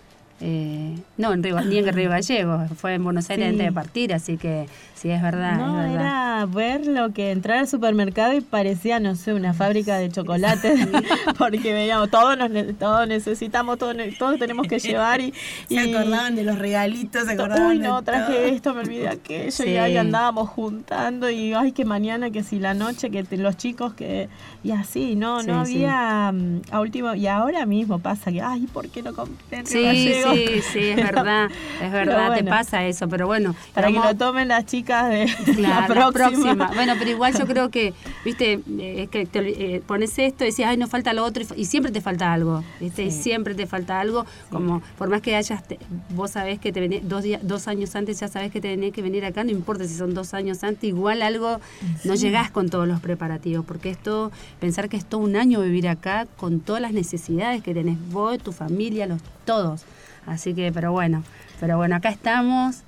[0.42, 4.14] eh, no, en Río, ni en Río Gallego, fue en Buenos Aires antes de partir,
[4.14, 4.68] así que
[5.00, 5.58] sí, es verdad.
[5.58, 10.10] No, era ver lo que entrar al supermercado y parecía, no sé, una fábrica de
[10.10, 10.88] chocolates,
[11.38, 15.34] porque veíamos, todos, nos, todos necesitamos, todos, todos tenemos que llevar y...
[15.68, 19.78] Se acordaban de los regalitos, se acordaban Uy, no, traje esto, me olvidé aquello, y
[19.78, 24.28] ahí andábamos juntando y, ay, que mañana, que si la noche, que los chicos, que...
[24.64, 26.32] Y así, no, no había...
[26.34, 30.62] Mm, a último, y ahora mismo pasa que, ay, ¿por qué no compré sí, Sí,
[30.62, 31.50] sí, es verdad,
[31.82, 33.56] es verdad, te pasa eso, pero bueno.
[33.74, 36.72] Para que lo tomen las chicas de la, próxima.
[36.74, 37.94] Bueno, pero igual yo creo que,
[38.26, 41.44] viste, eh, es que te, eh, pones esto y decís, ay, no falta lo otro,
[41.56, 45.64] y, siempre te falta algo, viste, siempre te falta algo, como por más que hayas,
[46.10, 48.92] vos sabés que te venís, dos, días, dos años antes ya sabés que te tenés
[48.92, 51.60] que venir acá, no importa si son dos años antes, igual algo,
[52.04, 55.88] no llegás con todos los preparativos, porque esto, pensar que es todo un año vivir
[55.88, 59.84] acá con todas las necesidades que tenés vos, tu familia, los todos.
[60.26, 61.24] Así que, pero bueno,
[61.60, 62.84] pero bueno, acá estamos.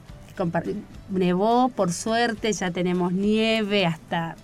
[1.09, 4.35] Nevó, por suerte, ya tenemos nieve hasta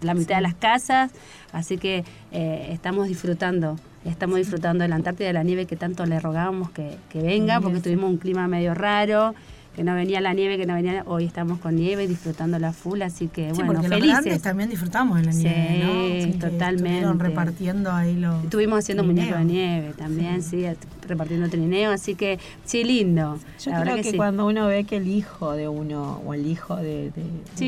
[0.00, 1.10] la mitad de las casas,
[1.52, 6.04] así que eh, estamos disfrutando, estamos disfrutando de la Antártida de la nieve que tanto
[6.04, 9.34] le rogábamos que, que venga, porque tuvimos un clima medio raro
[9.74, 11.02] que no venía la nieve, que no venía.
[11.06, 14.40] Hoy estamos con nieve disfrutando la full, así que sí, bueno, felices.
[14.40, 17.12] también disfrutamos de la nieve, sí, totalmente.
[17.14, 18.44] repartiendo ahí los.
[18.44, 20.64] Estuvimos haciendo muñecos de nieve también, sí.
[21.06, 23.38] Repartiendo trineo, así que sí, lindo.
[23.64, 27.12] Yo creo que, cuando uno ve que el hijo de uno, o el hijo de,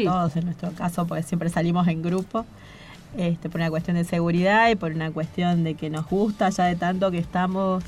[0.05, 2.44] todos en nuestro caso, pues siempre salimos en grupo.
[3.16, 6.64] Este, por una cuestión de seguridad y por una cuestión de que nos gusta ya
[6.64, 7.83] de tanto que estamos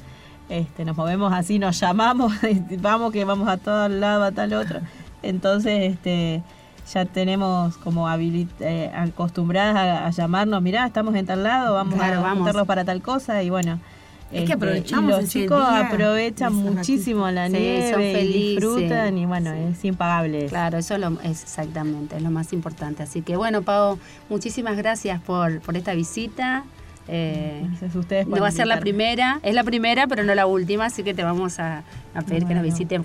[0.49, 2.33] este, nos movemos así, nos llamamos,
[2.81, 4.81] vamos que vamos a tal lado, a tal otro.
[5.23, 6.43] Entonces, este,
[6.93, 12.67] ya tenemos como eh, acostumbradas a, llamarnos, mirá, estamos en tal lado, vamos a vamos.
[12.67, 13.79] para tal cosa y bueno.
[14.31, 15.11] Es que este, aprovechamos.
[15.11, 20.47] los chicos aprovechan muchísimo la nieve y disfrutan y bueno, es impagable.
[20.47, 23.03] Claro, eso es, lo, exactamente, es lo más importante.
[23.03, 26.65] Así que bueno, Pau, muchísimas gracias por, por esta visita.
[27.11, 27.67] Eh,
[28.27, 31.15] no va a ser la primera, es la primera, pero no la última, así que
[31.15, 31.83] te vamos a,
[32.29, 33.05] pedir que nos visiten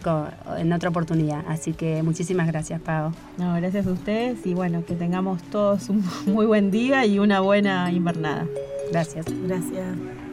[0.58, 1.44] en otra oportunidad.
[1.48, 3.14] Así que muchísimas gracias, Pau.
[3.38, 7.40] No, gracias a ustedes y bueno, que tengamos todos un muy buen día y una
[7.40, 8.46] buena invernada.
[8.92, 9.26] Gracias.
[9.48, 10.33] Gracias.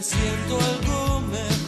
[0.00, 1.61] siento algo mejor.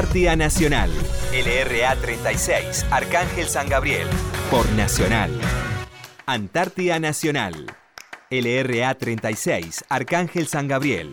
[0.00, 0.90] Antártida Nacional.
[1.30, 4.08] LRA 36, Arcángel San Gabriel.
[4.50, 5.30] Por Nacional.
[6.24, 7.66] Antártida Nacional.
[8.30, 11.10] LRA 36, Arcángel San Gabriel.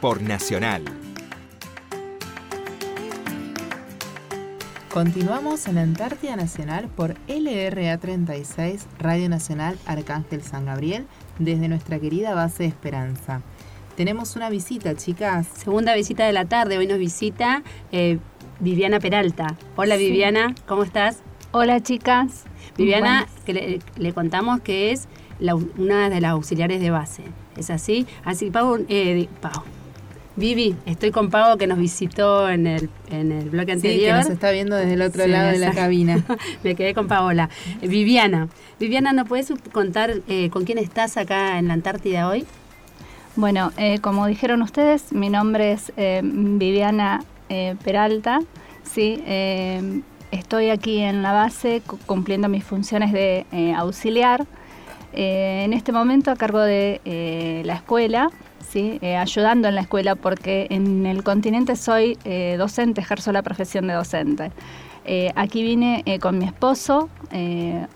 [0.00, 0.84] Por Nacional.
[4.88, 11.08] Continuamos en Antártida Nacional por LRA 36, Radio Nacional Arcángel San Gabriel,
[11.40, 13.42] desde nuestra querida base de Esperanza.
[13.98, 15.48] Tenemos una visita, chicas.
[15.48, 16.78] Segunda visita de la tarde.
[16.78, 18.20] Hoy nos visita eh,
[18.60, 19.54] Viviana Peralta.
[19.76, 21.18] Hola Viviana, ¿cómo estás?
[21.52, 22.44] Hola chicas.
[22.76, 25.08] Viviana, que le, le contamos que es
[25.40, 27.22] la- una de las auxiliares de base.
[27.56, 28.06] ¿Es así?
[28.24, 29.62] Así, Pau, eh, Pau.
[30.36, 34.16] Vivi, estoy con Pau que nos visitó en el, en el bloque Sí, que anterior.
[34.18, 36.24] nos está viendo desde el otro Sí, lado de la cabina.
[36.62, 37.48] Me quedé con Paola.
[37.82, 42.44] Eh, Viviana, Viviana, ¿nos puedes contar eh, con quién estás acá en la Antártida hoy?
[43.34, 48.40] Bueno, eh, como dijeron ustedes, mi nombre es eh, Viviana eh, Peralta.
[48.82, 54.46] Sí, eh, estoy aquí en la base cu- cumpliendo mis funciones de eh, auxiliar.
[55.12, 58.30] En este momento a cargo de la escuela,
[58.68, 59.00] ¿sí?
[59.02, 62.18] Ayudando en la escuela porque en el continente soy
[62.58, 64.52] docente, ejerzo la profesión de docente.
[65.34, 67.08] Aquí vine con mi esposo,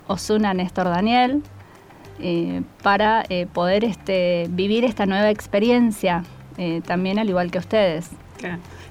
[0.09, 1.43] Osuna Néstor Daniel,
[2.83, 6.25] para poder este, vivir esta nueva experiencia,
[6.87, 8.09] también al igual que ustedes.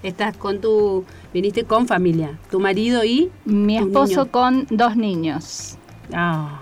[0.03, 4.27] Estás con tu, viniste con familia, tu marido y Mi esposo niños.
[4.31, 5.77] con dos niños,
[6.13, 6.61] Ah,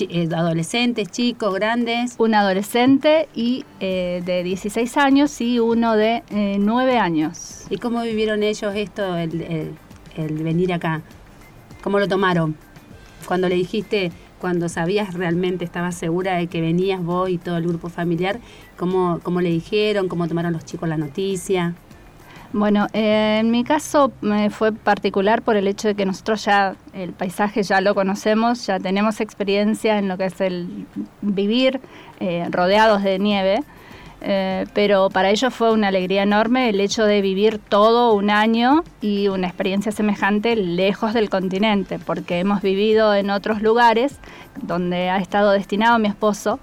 [0.00, 2.14] eh, adolescentes, chicos, grandes.
[2.18, 7.64] un adolescente y eh, de 16 años y uno de eh, 9 años.
[7.68, 9.74] ¿Y cómo vivieron ellos esto, el, el-
[10.16, 11.02] el venir acá?
[11.82, 12.56] ¿Cómo lo tomaron?
[13.26, 14.10] Cuando le dijiste,
[14.40, 18.38] cuando sabías realmente, estabas segura de que venías vos y todo el grupo familiar,
[18.76, 20.06] ¿cómo, cómo le dijeron?
[20.08, 21.74] ¿Cómo tomaron los chicos la noticia?
[22.52, 26.76] Bueno, eh, en mi caso me fue particular por el hecho de que nosotros ya
[26.94, 30.86] el paisaje ya lo conocemos, ya tenemos experiencia en lo que es el
[31.20, 31.78] vivir
[32.20, 33.62] eh, rodeados de nieve,
[34.22, 38.82] eh, pero para ellos fue una alegría enorme el hecho de vivir todo un año
[39.02, 44.18] y una experiencia semejante lejos del continente, porque hemos vivido en otros lugares
[44.62, 46.60] donde ha estado destinado mi esposo.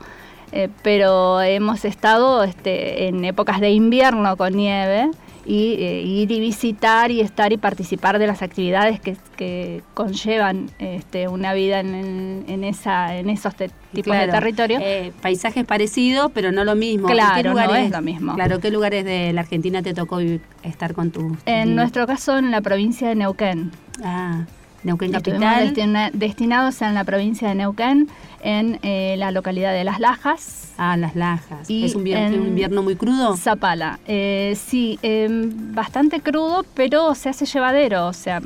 [0.52, 5.12] eh, pero hemos estado este, en épocas de invierno con nieve
[5.46, 10.72] y eh, ir y visitar y estar y participar de las actividades que, que conllevan
[10.80, 14.80] este, una vida en, en, esa, en esos te- tipos Claro, de territorio.
[14.82, 17.08] eh, paisajes parecidos, pero no lo mismo.
[17.08, 18.34] Claro, ¿En qué no lugares, es lo mismo.
[18.36, 20.20] Claro, ¿qué lugares de la Argentina te tocó
[20.64, 23.72] estar con tu en nuestro caso, en la provincia de Neuquén.
[24.04, 24.46] Ah,
[24.86, 25.66] Neuquén Capital.
[25.74, 28.08] destina- destinados en la provincia de Neuquén,
[28.42, 30.74] en eh, la localidad de Las Lajas.
[30.78, 31.70] Ah, Las Lajas.
[31.70, 33.36] Y ¿Es un, un invierno muy crudo?
[33.36, 34.00] Zapala.
[34.08, 38.42] Eh, sí, eh, bastante crudo, pero se hace llevadero, o sea,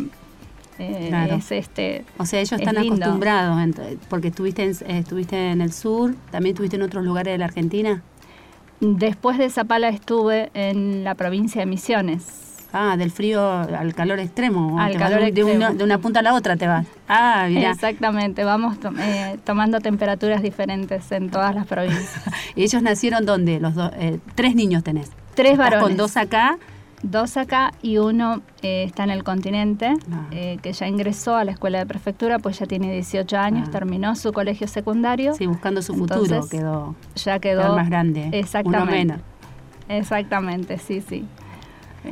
[0.79, 1.35] eh, Claro.
[1.35, 2.05] es este...
[2.17, 2.95] O sea, ellos es están lindo.
[2.95, 3.75] acostumbrados,
[4.09, 7.45] porque estuviste en, eh, estuviste en el sur, también estuviste en otros lugares de la
[7.45, 8.01] Argentina.
[8.79, 12.23] Después de Zapala estuve en la provincia de Misiones.
[12.71, 14.79] Ah, del frío al calor extremo.
[14.79, 15.53] Al vas calor de, de extremo.
[15.55, 16.85] una, de una punta a la otra te vas.
[17.07, 17.71] Ah, mira.
[17.71, 22.11] Exactamente, vamos to- eh, tomando temperaturas diferentes en todas las provincias.
[22.55, 23.59] ¿Y ellos nacieron dónde?
[23.59, 25.09] Los dos, eh, tres niños tenés.
[25.33, 25.83] Tres Estás varones.
[25.87, 26.57] con dos acá.
[27.01, 30.27] Dos acá y uno eh, está en el continente, Ah.
[30.31, 33.71] eh, que ya ingresó a la escuela de prefectura, pues ya tiene 18 años, Ah.
[33.71, 36.21] terminó su colegio secundario, Sí, buscando su futuro.
[36.25, 37.75] Entonces, Quedó, ya quedó quedó...
[37.77, 38.29] más grande.
[38.33, 38.83] Exactamente.
[38.83, 39.19] Uno menos.
[39.87, 41.25] Exactamente, sí, sí.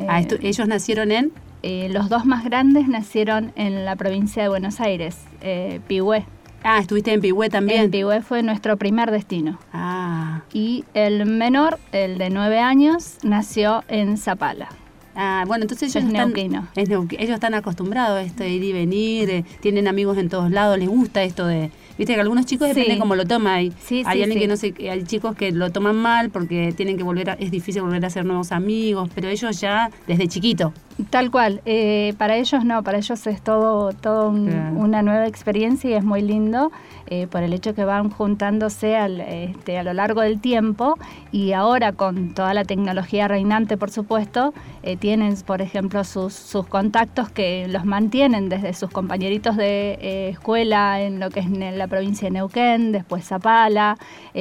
[0.08, 1.32] Ah, Eh, ellos nacieron en.
[1.64, 6.26] eh, los dos más grandes nacieron en la provincia de Buenos Aires, eh, Pigüé.
[6.64, 7.82] Ah, estuviste en Pigüé también.
[7.84, 9.58] En Pigüé fue nuestro primer destino.
[9.74, 14.68] Ah, Y el menor, el de nueve años, nació en Zapala.
[15.16, 16.68] ah, bueno, entonces Es ellos están, neuquino.
[16.76, 20.30] es neuqui- ellos están acostumbrados a esto de ir y venir, eh, tienen amigos en
[20.30, 21.72] todos lados, les gusta esto de...
[21.98, 22.76] Viste que algunos chicos Sí.
[22.76, 23.54] depende cómo lo toman.
[23.56, 24.40] Hay, Sí, hay sí, alguien sí.
[24.40, 27.50] que no sé, hay chicos que lo toman mal porque tienen que volver a, es
[27.52, 30.74] difícil volver a hacer nuevos amigos, pero ellos ya desde chiquito.
[31.12, 34.76] Tal cual, eh, para ellos no, para ellos es todo, todo un- Claro.
[34.78, 36.72] una nueva experiencia y es muy lindo
[37.10, 40.98] eh, por el hecho que van juntándose al, este, a lo largo del tiempo
[41.32, 46.66] y ahora con toda la tecnología reinante, por supuesto, eh, tienen, por ejemplo, sus, sus
[46.66, 51.78] contactos que los mantienen desde sus compañeritos de eh, escuela en lo que es en
[51.78, 53.98] la provincia de Neuquén, después Zapala,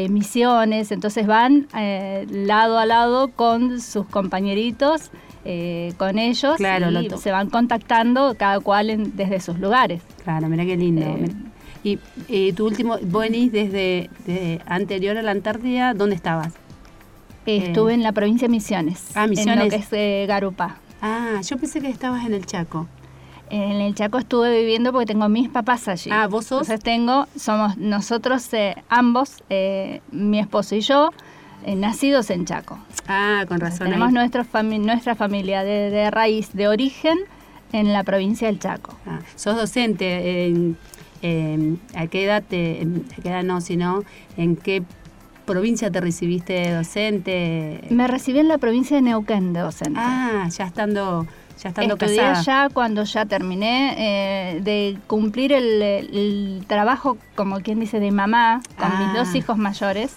[0.09, 5.11] Misiones, entonces van eh, lado a lado con sus compañeritos.
[5.49, 10.03] Eh, con ellos Claro, y se van contactando cada cual en- desde sus lugares.
[10.25, 11.03] Claro, mira qué lindo.
[11.07, 11.31] Eh.
[11.85, 16.53] Y eh, tu último, venís desde, desde anterior a la Antártida, ¿dónde estabas?
[17.47, 19.65] Eh, Estuve en la provincia de Misiones, Ah, en Misiones.
[19.65, 20.79] lo que es eh, Garupá.
[21.01, 22.89] Ah, yo pensé que estabas en el Chaco.
[23.49, 26.11] En el Chaco estuve viviendo porque tengo mis papás allí.
[26.13, 26.63] Ah, ¿vos sos?
[26.63, 31.13] Entonces tengo, somos nosotros eh, ambos, eh, mi esposo y yo, eh,
[31.75, 32.79] nacidos en Chaco.
[33.09, 33.87] Ah, con razón.
[33.87, 34.15] Tenemos ahí.
[34.15, 37.19] nuestra, fami- nuestra familia de, de raíz, de origen,
[37.73, 38.95] en la provincia del Chaco.
[39.07, 40.47] Ah, sos docente.
[40.47, 40.77] En,
[41.23, 44.05] en- ¿A qué edad te, en- a qué edad no, sino
[44.37, 44.83] en qué
[45.45, 47.81] provincia te recibiste de docente?
[47.91, 49.99] Me recibí en la provincia de Neuquén de docente.
[50.01, 51.27] Ah, ya estando,
[51.63, 52.43] ya estando Estudié casada.
[52.43, 58.61] ya cuando ya terminé eh, de cumplir el, el trabajo, como quien dice, de mamá
[58.77, 59.05] con Ah.
[59.05, 60.15] mis dos hijos mayores.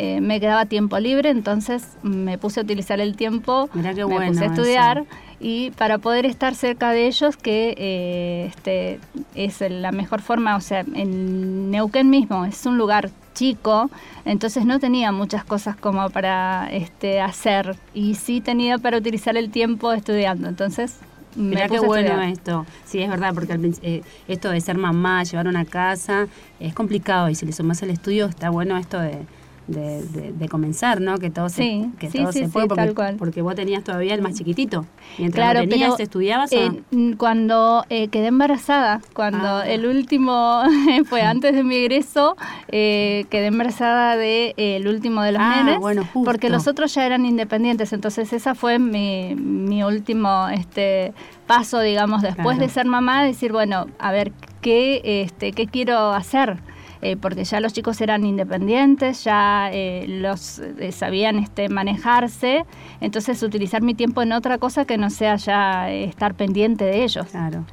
[0.00, 4.14] Eh, me quedaba tiempo libre, entonces me puse a utilizar el tiempo, Mirá qué me
[4.14, 5.08] bueno puse a estudiar eso.
[5.40, 9.00] y para poder estar cerca de ellos, que eh, este,
[9.34, 13.90] es la mejor forma, o sea, en Neuquén mismo es un lugar chico,
[14.24, 19.50] entonces no tenía muchas cosas como para este, hacer y sí tenía para utilizar el
[19.50, 21.00] tiempo estudiando, entonces
[21.34, 22.66] Mirá qué bueno esto.
[22.84, 26.26] Sí, es verdad, porque eh, esto de ser mamá, llevar una casa,
[26.58, 27.28] es complicado.
[27.28, 29.24] Y si le sumas el estudio, está bueno esto de,
[29.68, 31.18] de, de- de comenzar, ¿no?
[31.18, 33.16] Que todo se, Sí, que sí, todo sí, se puede, porque, tal cual.
[33.16, 34.86] porque vos tenías todavía el más chiquitito.
[35.18, 39.68] Mientras Claro, lo tenías, pero, ¿estudiabas o eh, mm, cuando eh, quedé embarazada, cuando Ah.
[39.68, 40.62] el último
[41.08, 42.36] fue antes de mi egreso,
[42.68, 46.94] eh, quedé embarazada de eh, el último de los Ah, nenes, bueno, porque los otros
[46.94, 51.12] ya eran independientes, entonces esa fue mi, mi último este
[51.46, 52.60] paso, digamos, después Claro.
[52.60, 56.58] de ser mamá, decir, bueno, a ver qué este qué quiero hacer.
[57.02, 62.64] Eh, porque ya los chicos eran independientes, ya eh, los eh, sabían este, manejarse,
[63.00, 67.26] entonces utilizar mi tiempo en otra cosa que no sea ya estar pendiente de ellos.
[67.30, 67.64] Claro.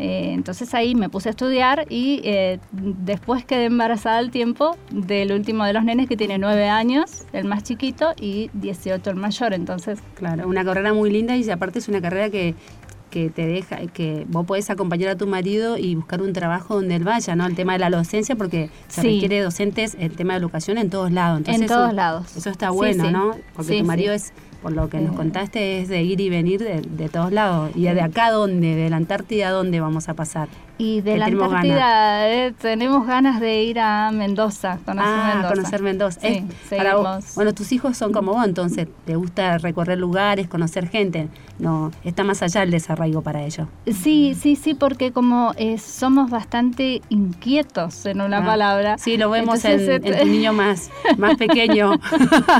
[0.00, 2.22] Entonces ahí me puse a estudiar y
[2.70, 7.46] después quedé embarazada al tiempo del último de los nenes que tiene nueve años, el
[7.46, 9.54] más chiquito, y 18 el mayor.
[9.54, 12.54] Entonces, Claro, una carrera muy linda y aparte es una carrera que,
[13.24, 16.94] que te deja, que vos podés acompañar a tu marido y buscar un trabajo donde
[16.96, 17.46] él vaya, ¿no?
[17.46, 19.14] El tema de la docencia, porque se Sí.
[19.14, 21.38] requiere docentes, el tema de educación en todos lados.
[21.38, 22.36] Entonces en eso- todos lados.
[22.36, 23.10] Eso está bueno, sí.
[23.12, 23.36] ¿no?
[23.54, 25.16] Porque tu marido es, por lo que nos Eh.
[25.16, 27.70] contaste, es de ir y venir de, de todos lados.
[27.74, 28.74] ¿Y de acá dónde?
[28.74, 30.48] ¿De la Antártida dónde vamos a pasar?
[30.80, 35.54] Y de la Antártida eh, tenemos ganas de ir a Mendoza, conocer Ah, Mendoza.
[35.54, 36.20] conocer Mendoza.
[36.20, 36.44] Sí, Eh,
[36.76, 41.28] para vos- bueno, tus hijos son como vos, entonces te gusta recorrer lugares, conocer gente.
[41.58, 43.66] No, está más allá el desarraigo para ellos.
[43.88, 48.98] Sí, sí, sí, porque como eh, somos bastante inquietos en una Ah, palabra.
[48.98, 51.90] Sí, lo vemos entonces, en, en este, tu niño más, más pequeño.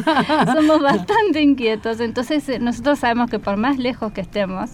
[0.53, 4.71] somos bastante inquietos, entonces eh, nosotros sabemos que por más lejos que estemos,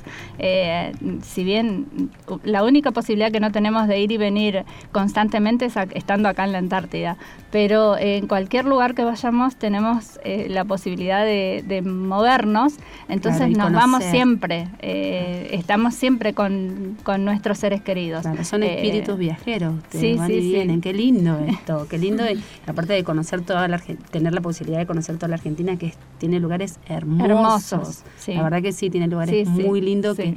[1.23, 2.11] si bien
[2.45, 6.53] la única posibilidad que no tenemos de ir y venir constantemente es estando acá en
[6.53, 7.17] la Antártida,
[7.51, 12.75] pero en cualquier lugar que vayamos tenemos eh, la posibilidad de, de movernos,
[13.09, 18.23] entonces Claro, nos vamos siempre, eh, estamos siempre con, con nuestros seres queridos.
[18.23, 20.49] Claro, son Eh, espíritus viajeros, sí, van sí, y sí.
[20.53, 20.81] vienen.
[20.81, 22.23] Qué lindo esto, qué lindo.
[22.69, 23.81] aparte de conocer toda la
[24.13, 27.73] tener la posibilidad de conocer toda la Argentina, que tiene lugares hermosos.
[27.73, 28.05] Hermosos.
[28.29, 30.35] La verdad que sí, tiene lugares muy lindos que,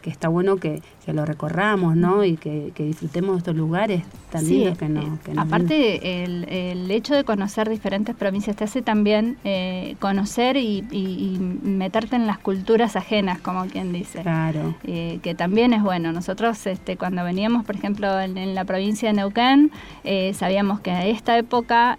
[0.00, 2.24] que está bueno que, que lo recorramos, ¿no?
[2.24, 5.46] Y que, que disfrutemos de estos lugares tan Sí, lindos que, no, eh, que nos
[5.46, 11.34] aparte el, el hecho de conocer diferentes provincias te hace también eh, conocer y, y-
[11.34, 14.22] y meterte en las culturas ajenas, como quien dice.
[14.22, 14.74] Claro.
[14.84, 16.12] Eh, que también es bueno.
[16.12, 19.70] Nosotros este, cuando veníamos, por ejemplo, en, en la provincia de Neuquén,
[20.04, 21.98] eh, sabíamos que a esta época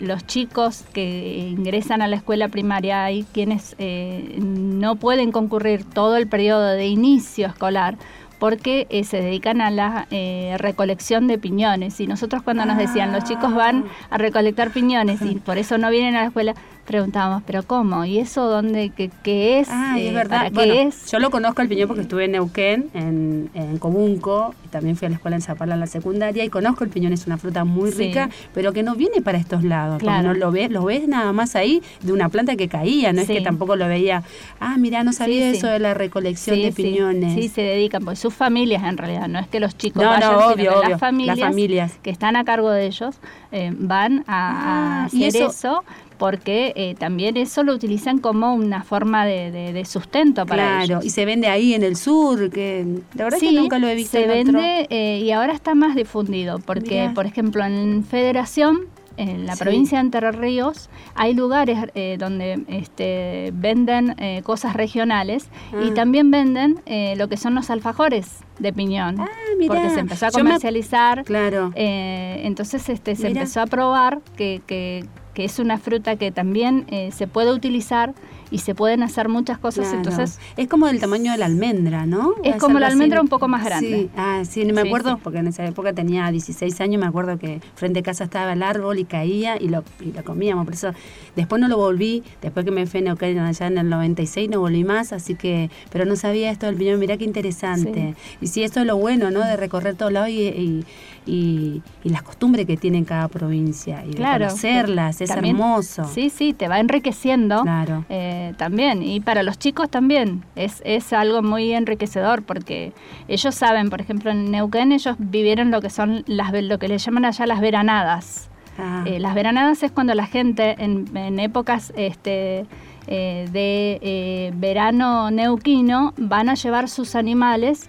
[0.00, 6.16] los chicos que ingresan a la escuela primaria hay quienes eh, no pueden concurrir todo
[6.16, 7.96] el periodo de inicio escolar
[8.38, 12.00] porque eh, se dedican a la eh, recolección de piñones.
[12.00, 15.90] Y nosotros cuando nos decían, los chicos van a recolectar piñones y por eso no
[15.90, 16.54] vienen a la escuela,
[16.86, 18.04] preguntábamos, ¿pero cómo?
[18.04, 18.92] ¿Y eso dónde?
[18.96, 19.68] ¿Qué, qué es?
[19.70, 20.38] Ah, Eh, es verdad.
[20.38, 21.10] ¿Para Bueno, qué es?
[21.10, 25.06] Yo lo conozco al piñón porque estuve en Neuquén, en, en Cobunco, y también fui
[25.06, 27.64] a la escuela en Zapala en la secundaria, y conozco el piñón, es una fruta
[27.64, 27.98] muy Sí.
[28.04, 29.98] rica, pero que no viene para estos lados.
[29.98, 30.28] Claro.
[30.28, 33.26] No lo ves, lo ves nada más ahí de una planta que caía, no es
[33.26, 34.22] que tampoco lo veía.
[34.60, 37.34] Ah, mira, no sabía Sí, eso de la recolección de piñones.
[37.34, 40.32] Sí, se dedican, pues sus familias en realidad, no es que los chicos No, vayan,
[40.32, 41.98] no, sino que obvio, las familias, las familias.
[42.02, 43.16] que están a cargo de ellos
[43.52, 45.84] eh, van a, Ah, hacer eso- eso,
[46.18, 50.84] porque eh, también eso lo utilizan como una forma de, de- de sustento para Claro,
[50.84, 51.04] ellos.
[51.04, 53.86] y se vende ahí en el sur, que la verdad Sí, es que nunca lo
[53.88, 54.12] he visto.
[54.18, 57.14] se en otro- vende eh, y ahora está más difundido, porque Mirá.
[57.14, 58.80] por ejemplo en Federación,
[59.16, 59.62] en la Sí.
[59.64, 65.48] provincia de Entre Ríos, hay lugares eh, donde este, venden eh, cosas regionales
[65.84, 65.94] y Ah.
[65.94, 69.74] también venden eh, lo que son los alfajores de piñón, Ah, mirá.
[69.74, 71.24] porque se empezó a me- comercializar.
[71.24, 71.72] Claro.
[71.74, 75.04] Entonces este, se empezó a probar que, que-
[75.34, 78.14] que es una fruta que también se puede utilizar
[78.50, 79.86] y se pueden hacer muchas cosas.
[79.88, 79.98] Claro.
[79.98, 82.34] Entonces es como del tamaño de la almendra, ¿no?
[82.44, 82.92] Es como la así.
[82.94, 83.88] almendra un poco más grande.
[83.88, 85.20] Sí, ah, sí, me Sí, acuerdo sí.
[85.24, 88.62] porque en esa época tenía 16 años, me acuerdo que frente a casa estaba el
[88.62, 90.64] árbol y caía y lo, y lo comíamos.
[90.64, 90.92] Por eso
[91.34, 94.60] después no lo volví, después que me fui a Neuquén allá en el 96 no
[94.60, 98.14] volví más, así que, pero no sabía esto del piñón, mirá qué interesante.
[98.40, 99.40] Y sí, esto es lo bueno, ¿no?
[99.40, 100.84] De recorrer todos lados y, y,
[101.26, 104.44] y- y las costumbres que tiene cada provincia y Claro.
[104.44, 106.04] de conocerlas, es También- hermoso.
[106.12, 108.04] Sí, sí, te va enriqueciendo Claro.
[108.08, 109.02] eh, también.
[109.02, 112.92] Y para los chicos también es, es algo muy enriquecedor porque
[113.28, 116.98] ellos saben, por ejemplo, en Neuquén ellos vivieron lo que son las lo que le
[116.98, 118.48] llaman allá las veranadas.
[118.78, 122.66] Ah, Eh, las veranadas es cuando la gente en, en épocas este,
[123.06, 127.88] eh, de eh, verano neuquino van a llevar sus animales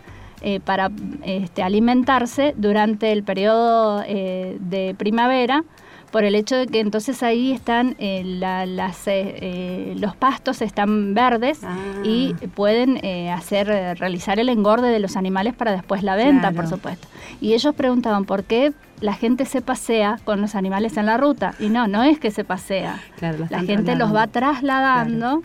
[0.66, 0.91] para
[1.24, 5.64] este, alimentarse durante el periodo de primavera
[6.12, 10.62] por el hecho de que entonces ahí están eh, la- las, eh, eh, los pastos
[10.62, 11.76] están verdes Ah.
[12.03, 13.68] y pueden eh, hacer
[13.99, 17.08] realizar el engorde de los animales para después la venta, por supuesto.
[17.41, 21.53] Y ellos preguntaban por qué la gente se pasea con los animales en la ruta.
[21.60, 22.99] Y no, no es que se pasea.
[23.18, 25.18] claro, La gente los va trasladando.
[25.41, 25.43] trasladando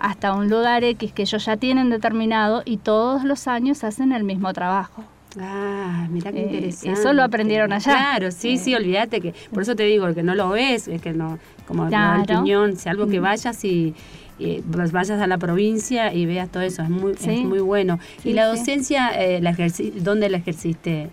[0.00, 4.22] hasta un lugar X que ellos ya tienen determinado y todos los años hacen el
[4.24, 5.02] mismo trabajo.
[5.40, 6.92] Ah, mira qué Eh, interesante.
[7.00, 7.92] eso lo aprendieron allá.
[7.92, 11.02] Claro, sí, sí, olvídate que, por eso te digo, el que no lo ves, es
[11.02, 12.20] que no, como Claro.
[12.22, 13.22] el piñón, si algo que Mm.
[13.24, 13.94] vayas y,
[14.38, 17.30] y, pues vayas a la provincia y veas todo eso, es muy, Sí.
[17.30, 17.98] es muy bueno.
[18.22, 21.10] Sí, y la docencia, eh, la ejerci- ¿dónde la ejerciste?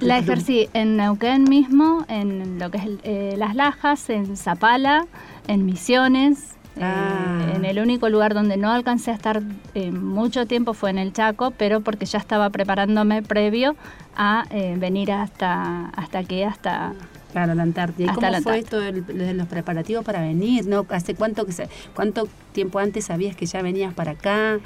[0.00, 5.06] La ejercí en Neuquén mismo, en lo que es eh, Las Lajas, en Zapala,
[5.46, 6.54] en Misiones.
[6.76, 7.52] Eh, Ah.
[7.54, 9.42] en el único lugar donde no alcancé a estar
[9.74, 13.76] eh, mucho tiempo fue en el Chaco, pero porque ya estaba preparándome previo
[14.16, 16.92] a eh, venir hasta, hasta aquí, hasta...
[17.32, 18.12] Claro, la Antártida.
[18.12, 20.66] ¿Y cómo la fue esto de los preparativos para venir?
[20.66, 20.86] ¿No?
[20.90, 24.60] ¿Hace cuánto que se, cuánto tiempo antes sabías que ya venías para acá?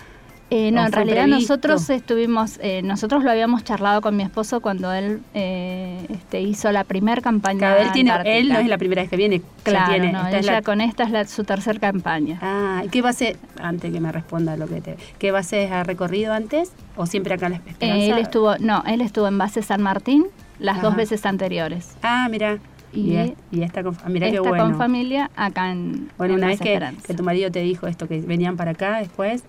[0.50, 1.40] Eh, no, ¿O en realidad previsto?
[1.54, 6.72] nosotros estuvimos, eh, nosotros lo habíamos charlado con mi esposo cuando él eh, este, hizo
[6.72, 7.58] la primer campaña.
[7.58, 9.42] Claro, él, tiene, él no es la primera vez que viene.
[9.62, 12.38] Claro, tiene, no, esta él es la- ya con esta es la- su tercer campaña.
[12.40, 14.96] Ah, ¿y qué base, antes que me responda lo que te...
[15.18, 16.72] ¿Qué bases ha recorrido antes?
[16.96, 17.96] ¿O siempre acá en la Esperanza?
[18.04, 20.24] Eh, él estuvo, no, él estuvo en base San Martín
[20.58, 21.94] las dos veces anteriores.
[22.02, 22.58] Ah, mira.
[22.90, 24.64] Y, Y- es- y esta con, mira qué bueno.
[24.64, 27.02] con familia acá en Bueno, en una vez que, Esperanza.
[27.06, 29.44] que tu marido te dijo esto, que venían para acá después.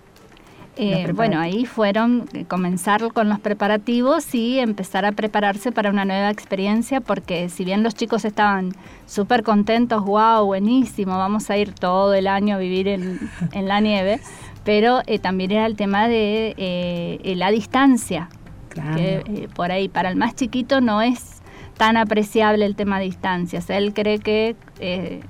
[0.76, 6.04] Eh, bueno, ahí fueron eh, comenzar con los preparativos y empezar a prepararse para una
[6.04, 8.72] nueva experiencia, porque si bien los chicos estaban
[9.06, 13.18] súper contentos, wow, buenísimo, vamos a ir todo el año a vivir en,
[13.52, 14.20] en la nieve,
[14.64, 18.28] pero eh, también era el tema de eh, la distancia,
[18.68, 18.94] Claro.
[18.96, 21.42] que por ahí para el más chiquito no es
[21.76, 23.68] tan apreciable el tema de distancias.
[23.68, 25.22] Él cree que eh,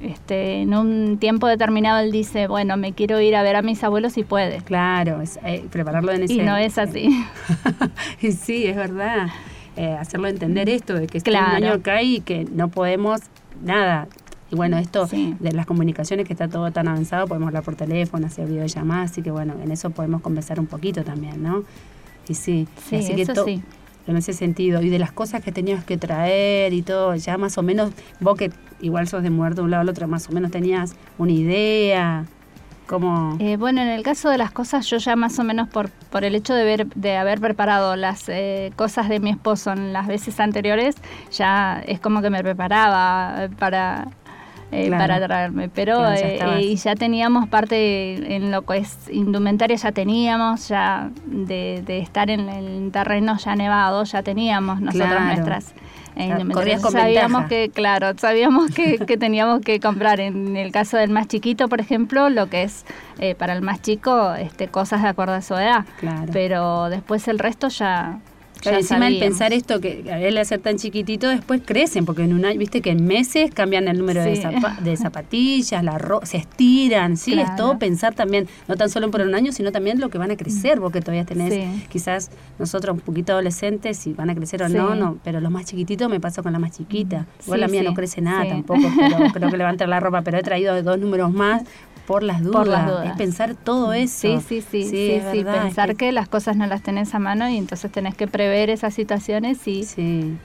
[0.00, 3.82] este, en un tiempo determinado él dice, bueno, me quiero ir a ver a mis
[3.84, 4.58] abuelos y puede.
[4.58, 6.34] Claro, es, eh, prepararlo en ese...
[6.34, 7.10] Y no es así.
[8.22, 9.28] Y sí, es verdad.
[9.76, 11.50] Eh, hacerlo entender esto, de que Claro.
[11.58, 13.20] un año acá y que no podemos
[13.62, 14.08] nada.
[14.50, 15.36] Y bueno, esto Sí.
[15.38, 19.22] de las comunicaciones que está todo tan avanzado, podemos hablar por teléfono, hacer videollamadas, así
[19.22, 21.62] que bueno, en eso podemos conversar un poquito también, ¿no?
[22.28, 23.62] Y sí, Sí, así que eso to- sí.
[24.08, 27.56] en ese sentido, y de las cosas que tenías que traer y todo, ya más
[27.58, 28.50] o menos, vos que
[28.80, 32.24] igual sos de muerto de un lado al otro, más o menos tenías una idea,
[32.86, 33.36] como...
[33.38, 36.24] Eh, bueno, en el caso de las cosas, yo ya más o menos por, por
[36.24, 40.06] el hecho de, ver, de haber preparado las eh, cosas de mi esposo en las
[40.08, 40.96] veces anteriores,
[41.30, 44.08] ya es como que me preparaba para,
[44.72, 45.02] eh, Claro.
[45.04, 45.68] para traerme.
[45.68, 51.10] Pero ya eh, y ya teníamos parte en lo que es indumentaria, ya teníamos, ya
[51.26, 55.24] de, de estar en el terreno ya nevado, ya teníamos nosotros Claro.
[55.26, 55.72] nuestras.
[56.16, 57.48] Eh, corrías con sabíamos ventaja.
[57.48, 61.80] que, claro, sabíamos que, que teníamos que comprar en el caso del más chiquito, por
[61.80, 62.84] ejemplo, lo que es
[63.18, 65.84] eh, para el más chico, este, cosas de acuerdo a su edad.
[65.98, 66.30] Claro.
[66.32, 68.18] Pero después el resto ya.
[68.60, 72.32] Claro, encima el pensar esto, que él al ser tan chiquitito, después crecen, porque en
[72.34, 74.42] un año, viste que en meses cambian el número de, Sí.
[74.42, 77.56] zapa- de zapatillas, la ro- se estiran, sí, es Claro.
[77.56, 80.36] todo pensar también, no tan solo por un año, sino también lo que van a
[80.36, 81.86] crecer, vos que todavía tenés, Sí.
[81.90, 84.74] quizás nosotros un poquito adolescentes, si van a crecer o Sí.
[84.74, 87.68] no, no, pero los más chiquititos me pasó con la más chiquita, igual Sí, la
[87.68, 90.38] mía no crece nada tampoco, pero creo que le va a entrar la ropa, pero
[90.38, 91.62] he traído dos números más
[92.10, 93.06] por las dudas, Por las dudas.
[93.06, 94.40] es pensar todo eso.
[94.40, 96.10] Sí, sí, sí, sí, es sí, verdad, es pensar que...
[96.10, 99.84] las cosas no las tenés a mano y entonces tenés que prever esas situaciones y
[99.84, 100.36] Sí.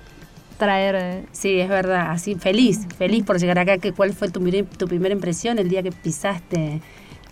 [0.59, 0.95] traer...
[0.95, 3.79] eh, Sí, es verdad, así feliz, feliz por llegar acá.
[3.79, 4.39] Que, ¿Cuál fue tu,
[4.87, 6.81] primera impresión el día que pisaste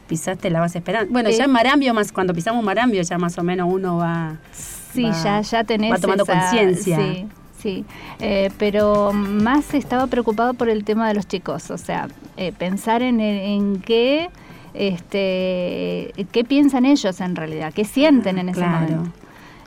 [0.08, 1.10] pisaste la base Esperanza?
[1.12, 4.38] Bueno, Eh, ya en Marambio, más cuando pisamos Marambio, ya más o menos uno va...
[4.52, 5.92] Sí, va- ya, ya tenés.
[5.94, 6.98] va tomando conciencia.
[6.98, 7.28] Sí,
[7.62, 7.86] sí.
[8.20, 11.70] Eh, pero más estaba preocupado por el tema de los chicos.
[11.70, 12.08] O sea,
[12.38, 14.30] eh, pensar en, en qué.
[14.76, 18.80] Este, qué piensan ellos en realidad, qué sienten en ese Claro.
[18.96, 19.12] momento.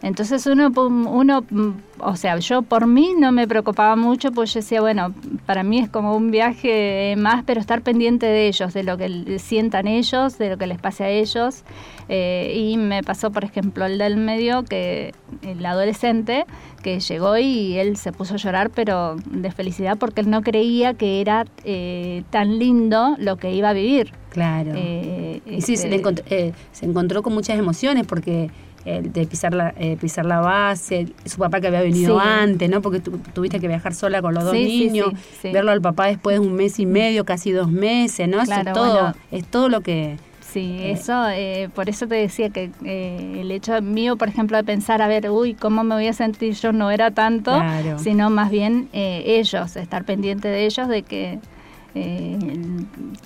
[0.07, 4.61] Entonces uno, uno, mm, o sea, yo por mí no me preocupaba mucho, pues yo
[4.61, 5.12] decía, bueno,
[5.46, 9.40] para mí es como un viaje más, pero estar pendiente de ellos, de lo que
[9.40, 11.64] sientan ellos, de lo que les pase a ellos.
[12.09, 16.46] Eh, y me pasó, por ejemplo, el del medio, que el adolescente,
[16.84, 20.94] que llegó y él se puso a llorar, pero de felicidad, porque él no creía
[20.94, 24.12] que era eh, tan lindo lo que iba a vivir.
[24.30, 24.70] Claro.
[24.76, 28.50] Eh, y sí, se, este, le encontró, eh, se encontró con muchas emociones porque
[28.87, 32.26] el de pisar la, eh, pisar la base, su papá que había venido Sí.
[32.26, 32.80] antes, ¿no?
[32.80, 35.12] Porque tu- tuviste que viajar sola con los dos Sí, niños,
[35.43, 38.41] sí, verlo al papá después de un mes y medio, casi dos meses, ¿no?
[38.41, 39.14] Eso es todo, bueno.
[39.30, 40.16] es todo lo que...
[40.41, 44.57] Sí, Eh, eso, eh, por eso te decía que eh, el hecho mío, por ejemplo,
[44.57, 46.72] de pensar, a ver, uy, ¿cómo me voy a sentir yo?
[46.72, 47.99] No era tanto, Claro.
[47.99, 51.41] sino más bien eh, ellos, estar pendiente de ellos, de que eh,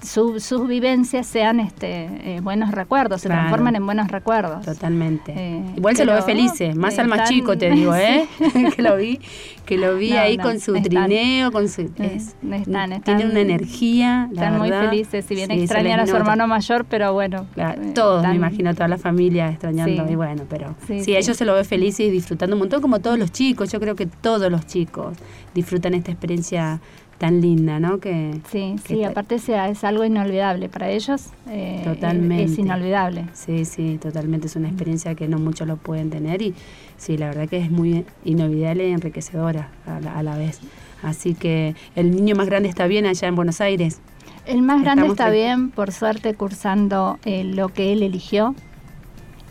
[0.02, 3.42] su- sus vivencias sean este, eh, buenos recuerdos, se Claro.
[3.42, 4.64] transforman en buenos recuerdos.
[4.64, 5.32] Totalmente.
[5.36, 8.26] Eh, Igual se lo ve felices, más eh, al más chico te digo, ¿eh?
[8.76, 9.20] que lo vi,
[9.64, 13.02] que lo vi No, ahí no, con su están- trineo, con su es- están- están-
[13.02, 16.84] tiene una energía, la Están muy felices, si bien Sí, extrañan a su hermano mayor,
[16.88, 17.46] pero bueno.
[17.54, 20.06] Claro, eh, todos, me imagino, toda la familia extrañando.
[20.06, 20.12] Sí.
[20.12, 21.16] Y bueno, pero sí, Sí, sí.
[21.16, 23.70] ellos se lo ve felices y disfrutando un montón, como todos los chicos.
[23.70, 25.16] Yo creo que todos los chicos
[25.54, 26.80] disfrutan esta experiencia
[27.20, 28.00] tan linda, ¿no?
[28.00, 31.26] Que, Sí, que sí, aparte sea, es algo inolvidable para ellos.
[31.50, 32.44] eh, Totalmente.
[32.44, 33.26] Es inolvidable.
[33.34, 34.46] Sí, sí, totalmente.
[34.46, 36.54] Es una experiencia que no muchos lo pueden tener y
[36.96, 40.60] sí, la verdad que es muy inolvidable y enriquecedora a la, a la vez.
[41.02, 44.00] Así que el niño más grande está bien allá en Buenos Aires.
[44.46, 48.54] El más grande Estamos está bien, por suerte, cursando eh, lo que él eligió.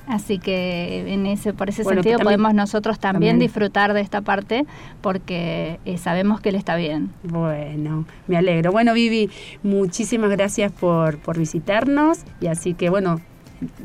[0.10, 3.39] Así que en ese, por ese Bueno, sentido también- podemos nosotros también, también.
[3.47, 4.66] disfrutar de esta parte
[5.01, 7.12] porque eh, sabemos que él está bien.
[7.24, 8.72] Bueno, me alegro.
[8.72, 9.30] Bueno, Vivi,
[9.62, 13.22] muchísimas gracias por, por visitarnos y así que, bueno,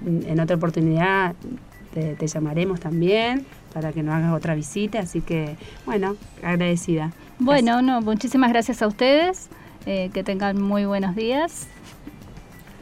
[0.06, 1.34] en otra oportunidad
[1.92, 3.44] te, te llamaremos también
[3.74, 7.12] para que nos hagas otra visita, así que bueno, agradecida.
[7.38, 9.50] Bueno, no, muchísimas gracias a ustedes,
[9.84, 11.66] eh, que tengan muy buenos días.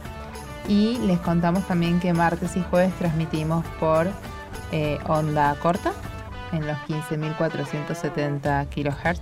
[0.69, 4.07] Y les contamos también que martes y jueves transmitimos por
[4.71, 5.91] eh, onda corta
[6.53, 9.19] en los 15.470 kHz.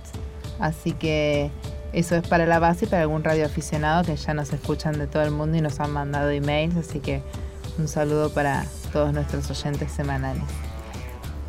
[0.60, 1.50] Así que
[1.94, 5.22] eso es para la base y para algún radioaficionado que ya nos escuchan de todo
[5.22, 6.76] el mundo y nos han mandado emails.
[6.76, 7.22] Así que
[7.78, 10.44] un saludo para todos nuestros oyentes semanales.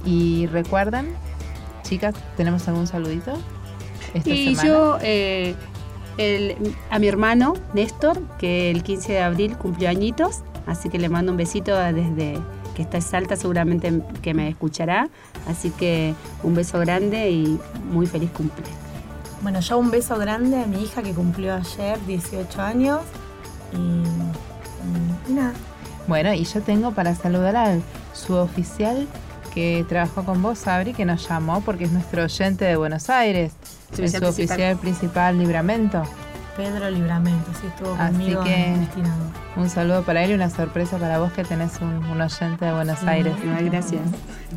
[0.05, 1.13] Y recuerden,
[1.83, 3.33] chicas, ¿tenemos algún saludito?
[4.13, 4.67] Esta Y semana?
[4.67, 5.55] yo eh,
[6.19, 11.09] el- a mi hermano Néstor, que el 15 de abril cumplió añitos, así que le
[11.09, 12.37] mando un besito desde
[12.75, 15.09] que está en Salta, seguramente que me escuchará.
[15.47, 16.13] Así que
[16.43, 17.59] un beso grande y
[17.91, 18.65] muy feliz cumple.
[19.41, 22.99] Bueno, yo un beso grande a mi hija que cumplió ayer 18 años.
[23.73, 25.53] Y, y nada.
[26.07, 27.81] Bueno, y yo tengo para saludar al
[28.13, 29.07] suboficial
[29.49, 33.53] que trabajó con vos, Sabri, que nos llamó porque es nuestro oyente de Buenos Aires.
[33.91, 36.03] El Suboficial suboficial principal Libramento.
[36.55, 39.15] Pedro Libramento, sí, estuvo Así conmigo que- en Destinado.
[39.55, 42.73] Un saludo para él y una sorpresa para vos que tenés un, un oyente de
[42.73, 43.33] Buenos Aires.
[43.57, 44.01] Ay, gracias.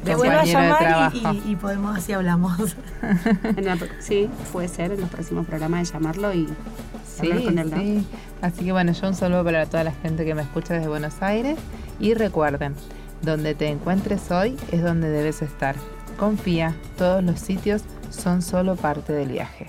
[0.04, 2.76] Te vuelvo a llamar y, y- y podemos, así hablamos.
[3.56, 6.48] La- sí, puede ser en los próximos programas de llamarlo y
[7.20, 7.70] Sí, hablar con él.
[7.70, 7.76] ¿no?
[7.78, 8.06] sí.
[8.42, 11.14] Así que bueno, yo un saludo para toda la gente que me escucha desde Buenos
[11.22, 11.58] Aires.
[12.00, 12.74] Y recuerden,
[13.22, 15.76] donde te encuentres hoy es donde debes estar.
[16.18, 19.66] Confía, todos los sitios son solo parte del viaje.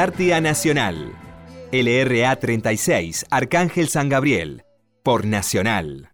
[0.00, 1.12] Antártida Nacional.
[1.72, 4.64] LRA 36, Arcángel San Gabriel.
[5.02, 6.09] Por Nacional.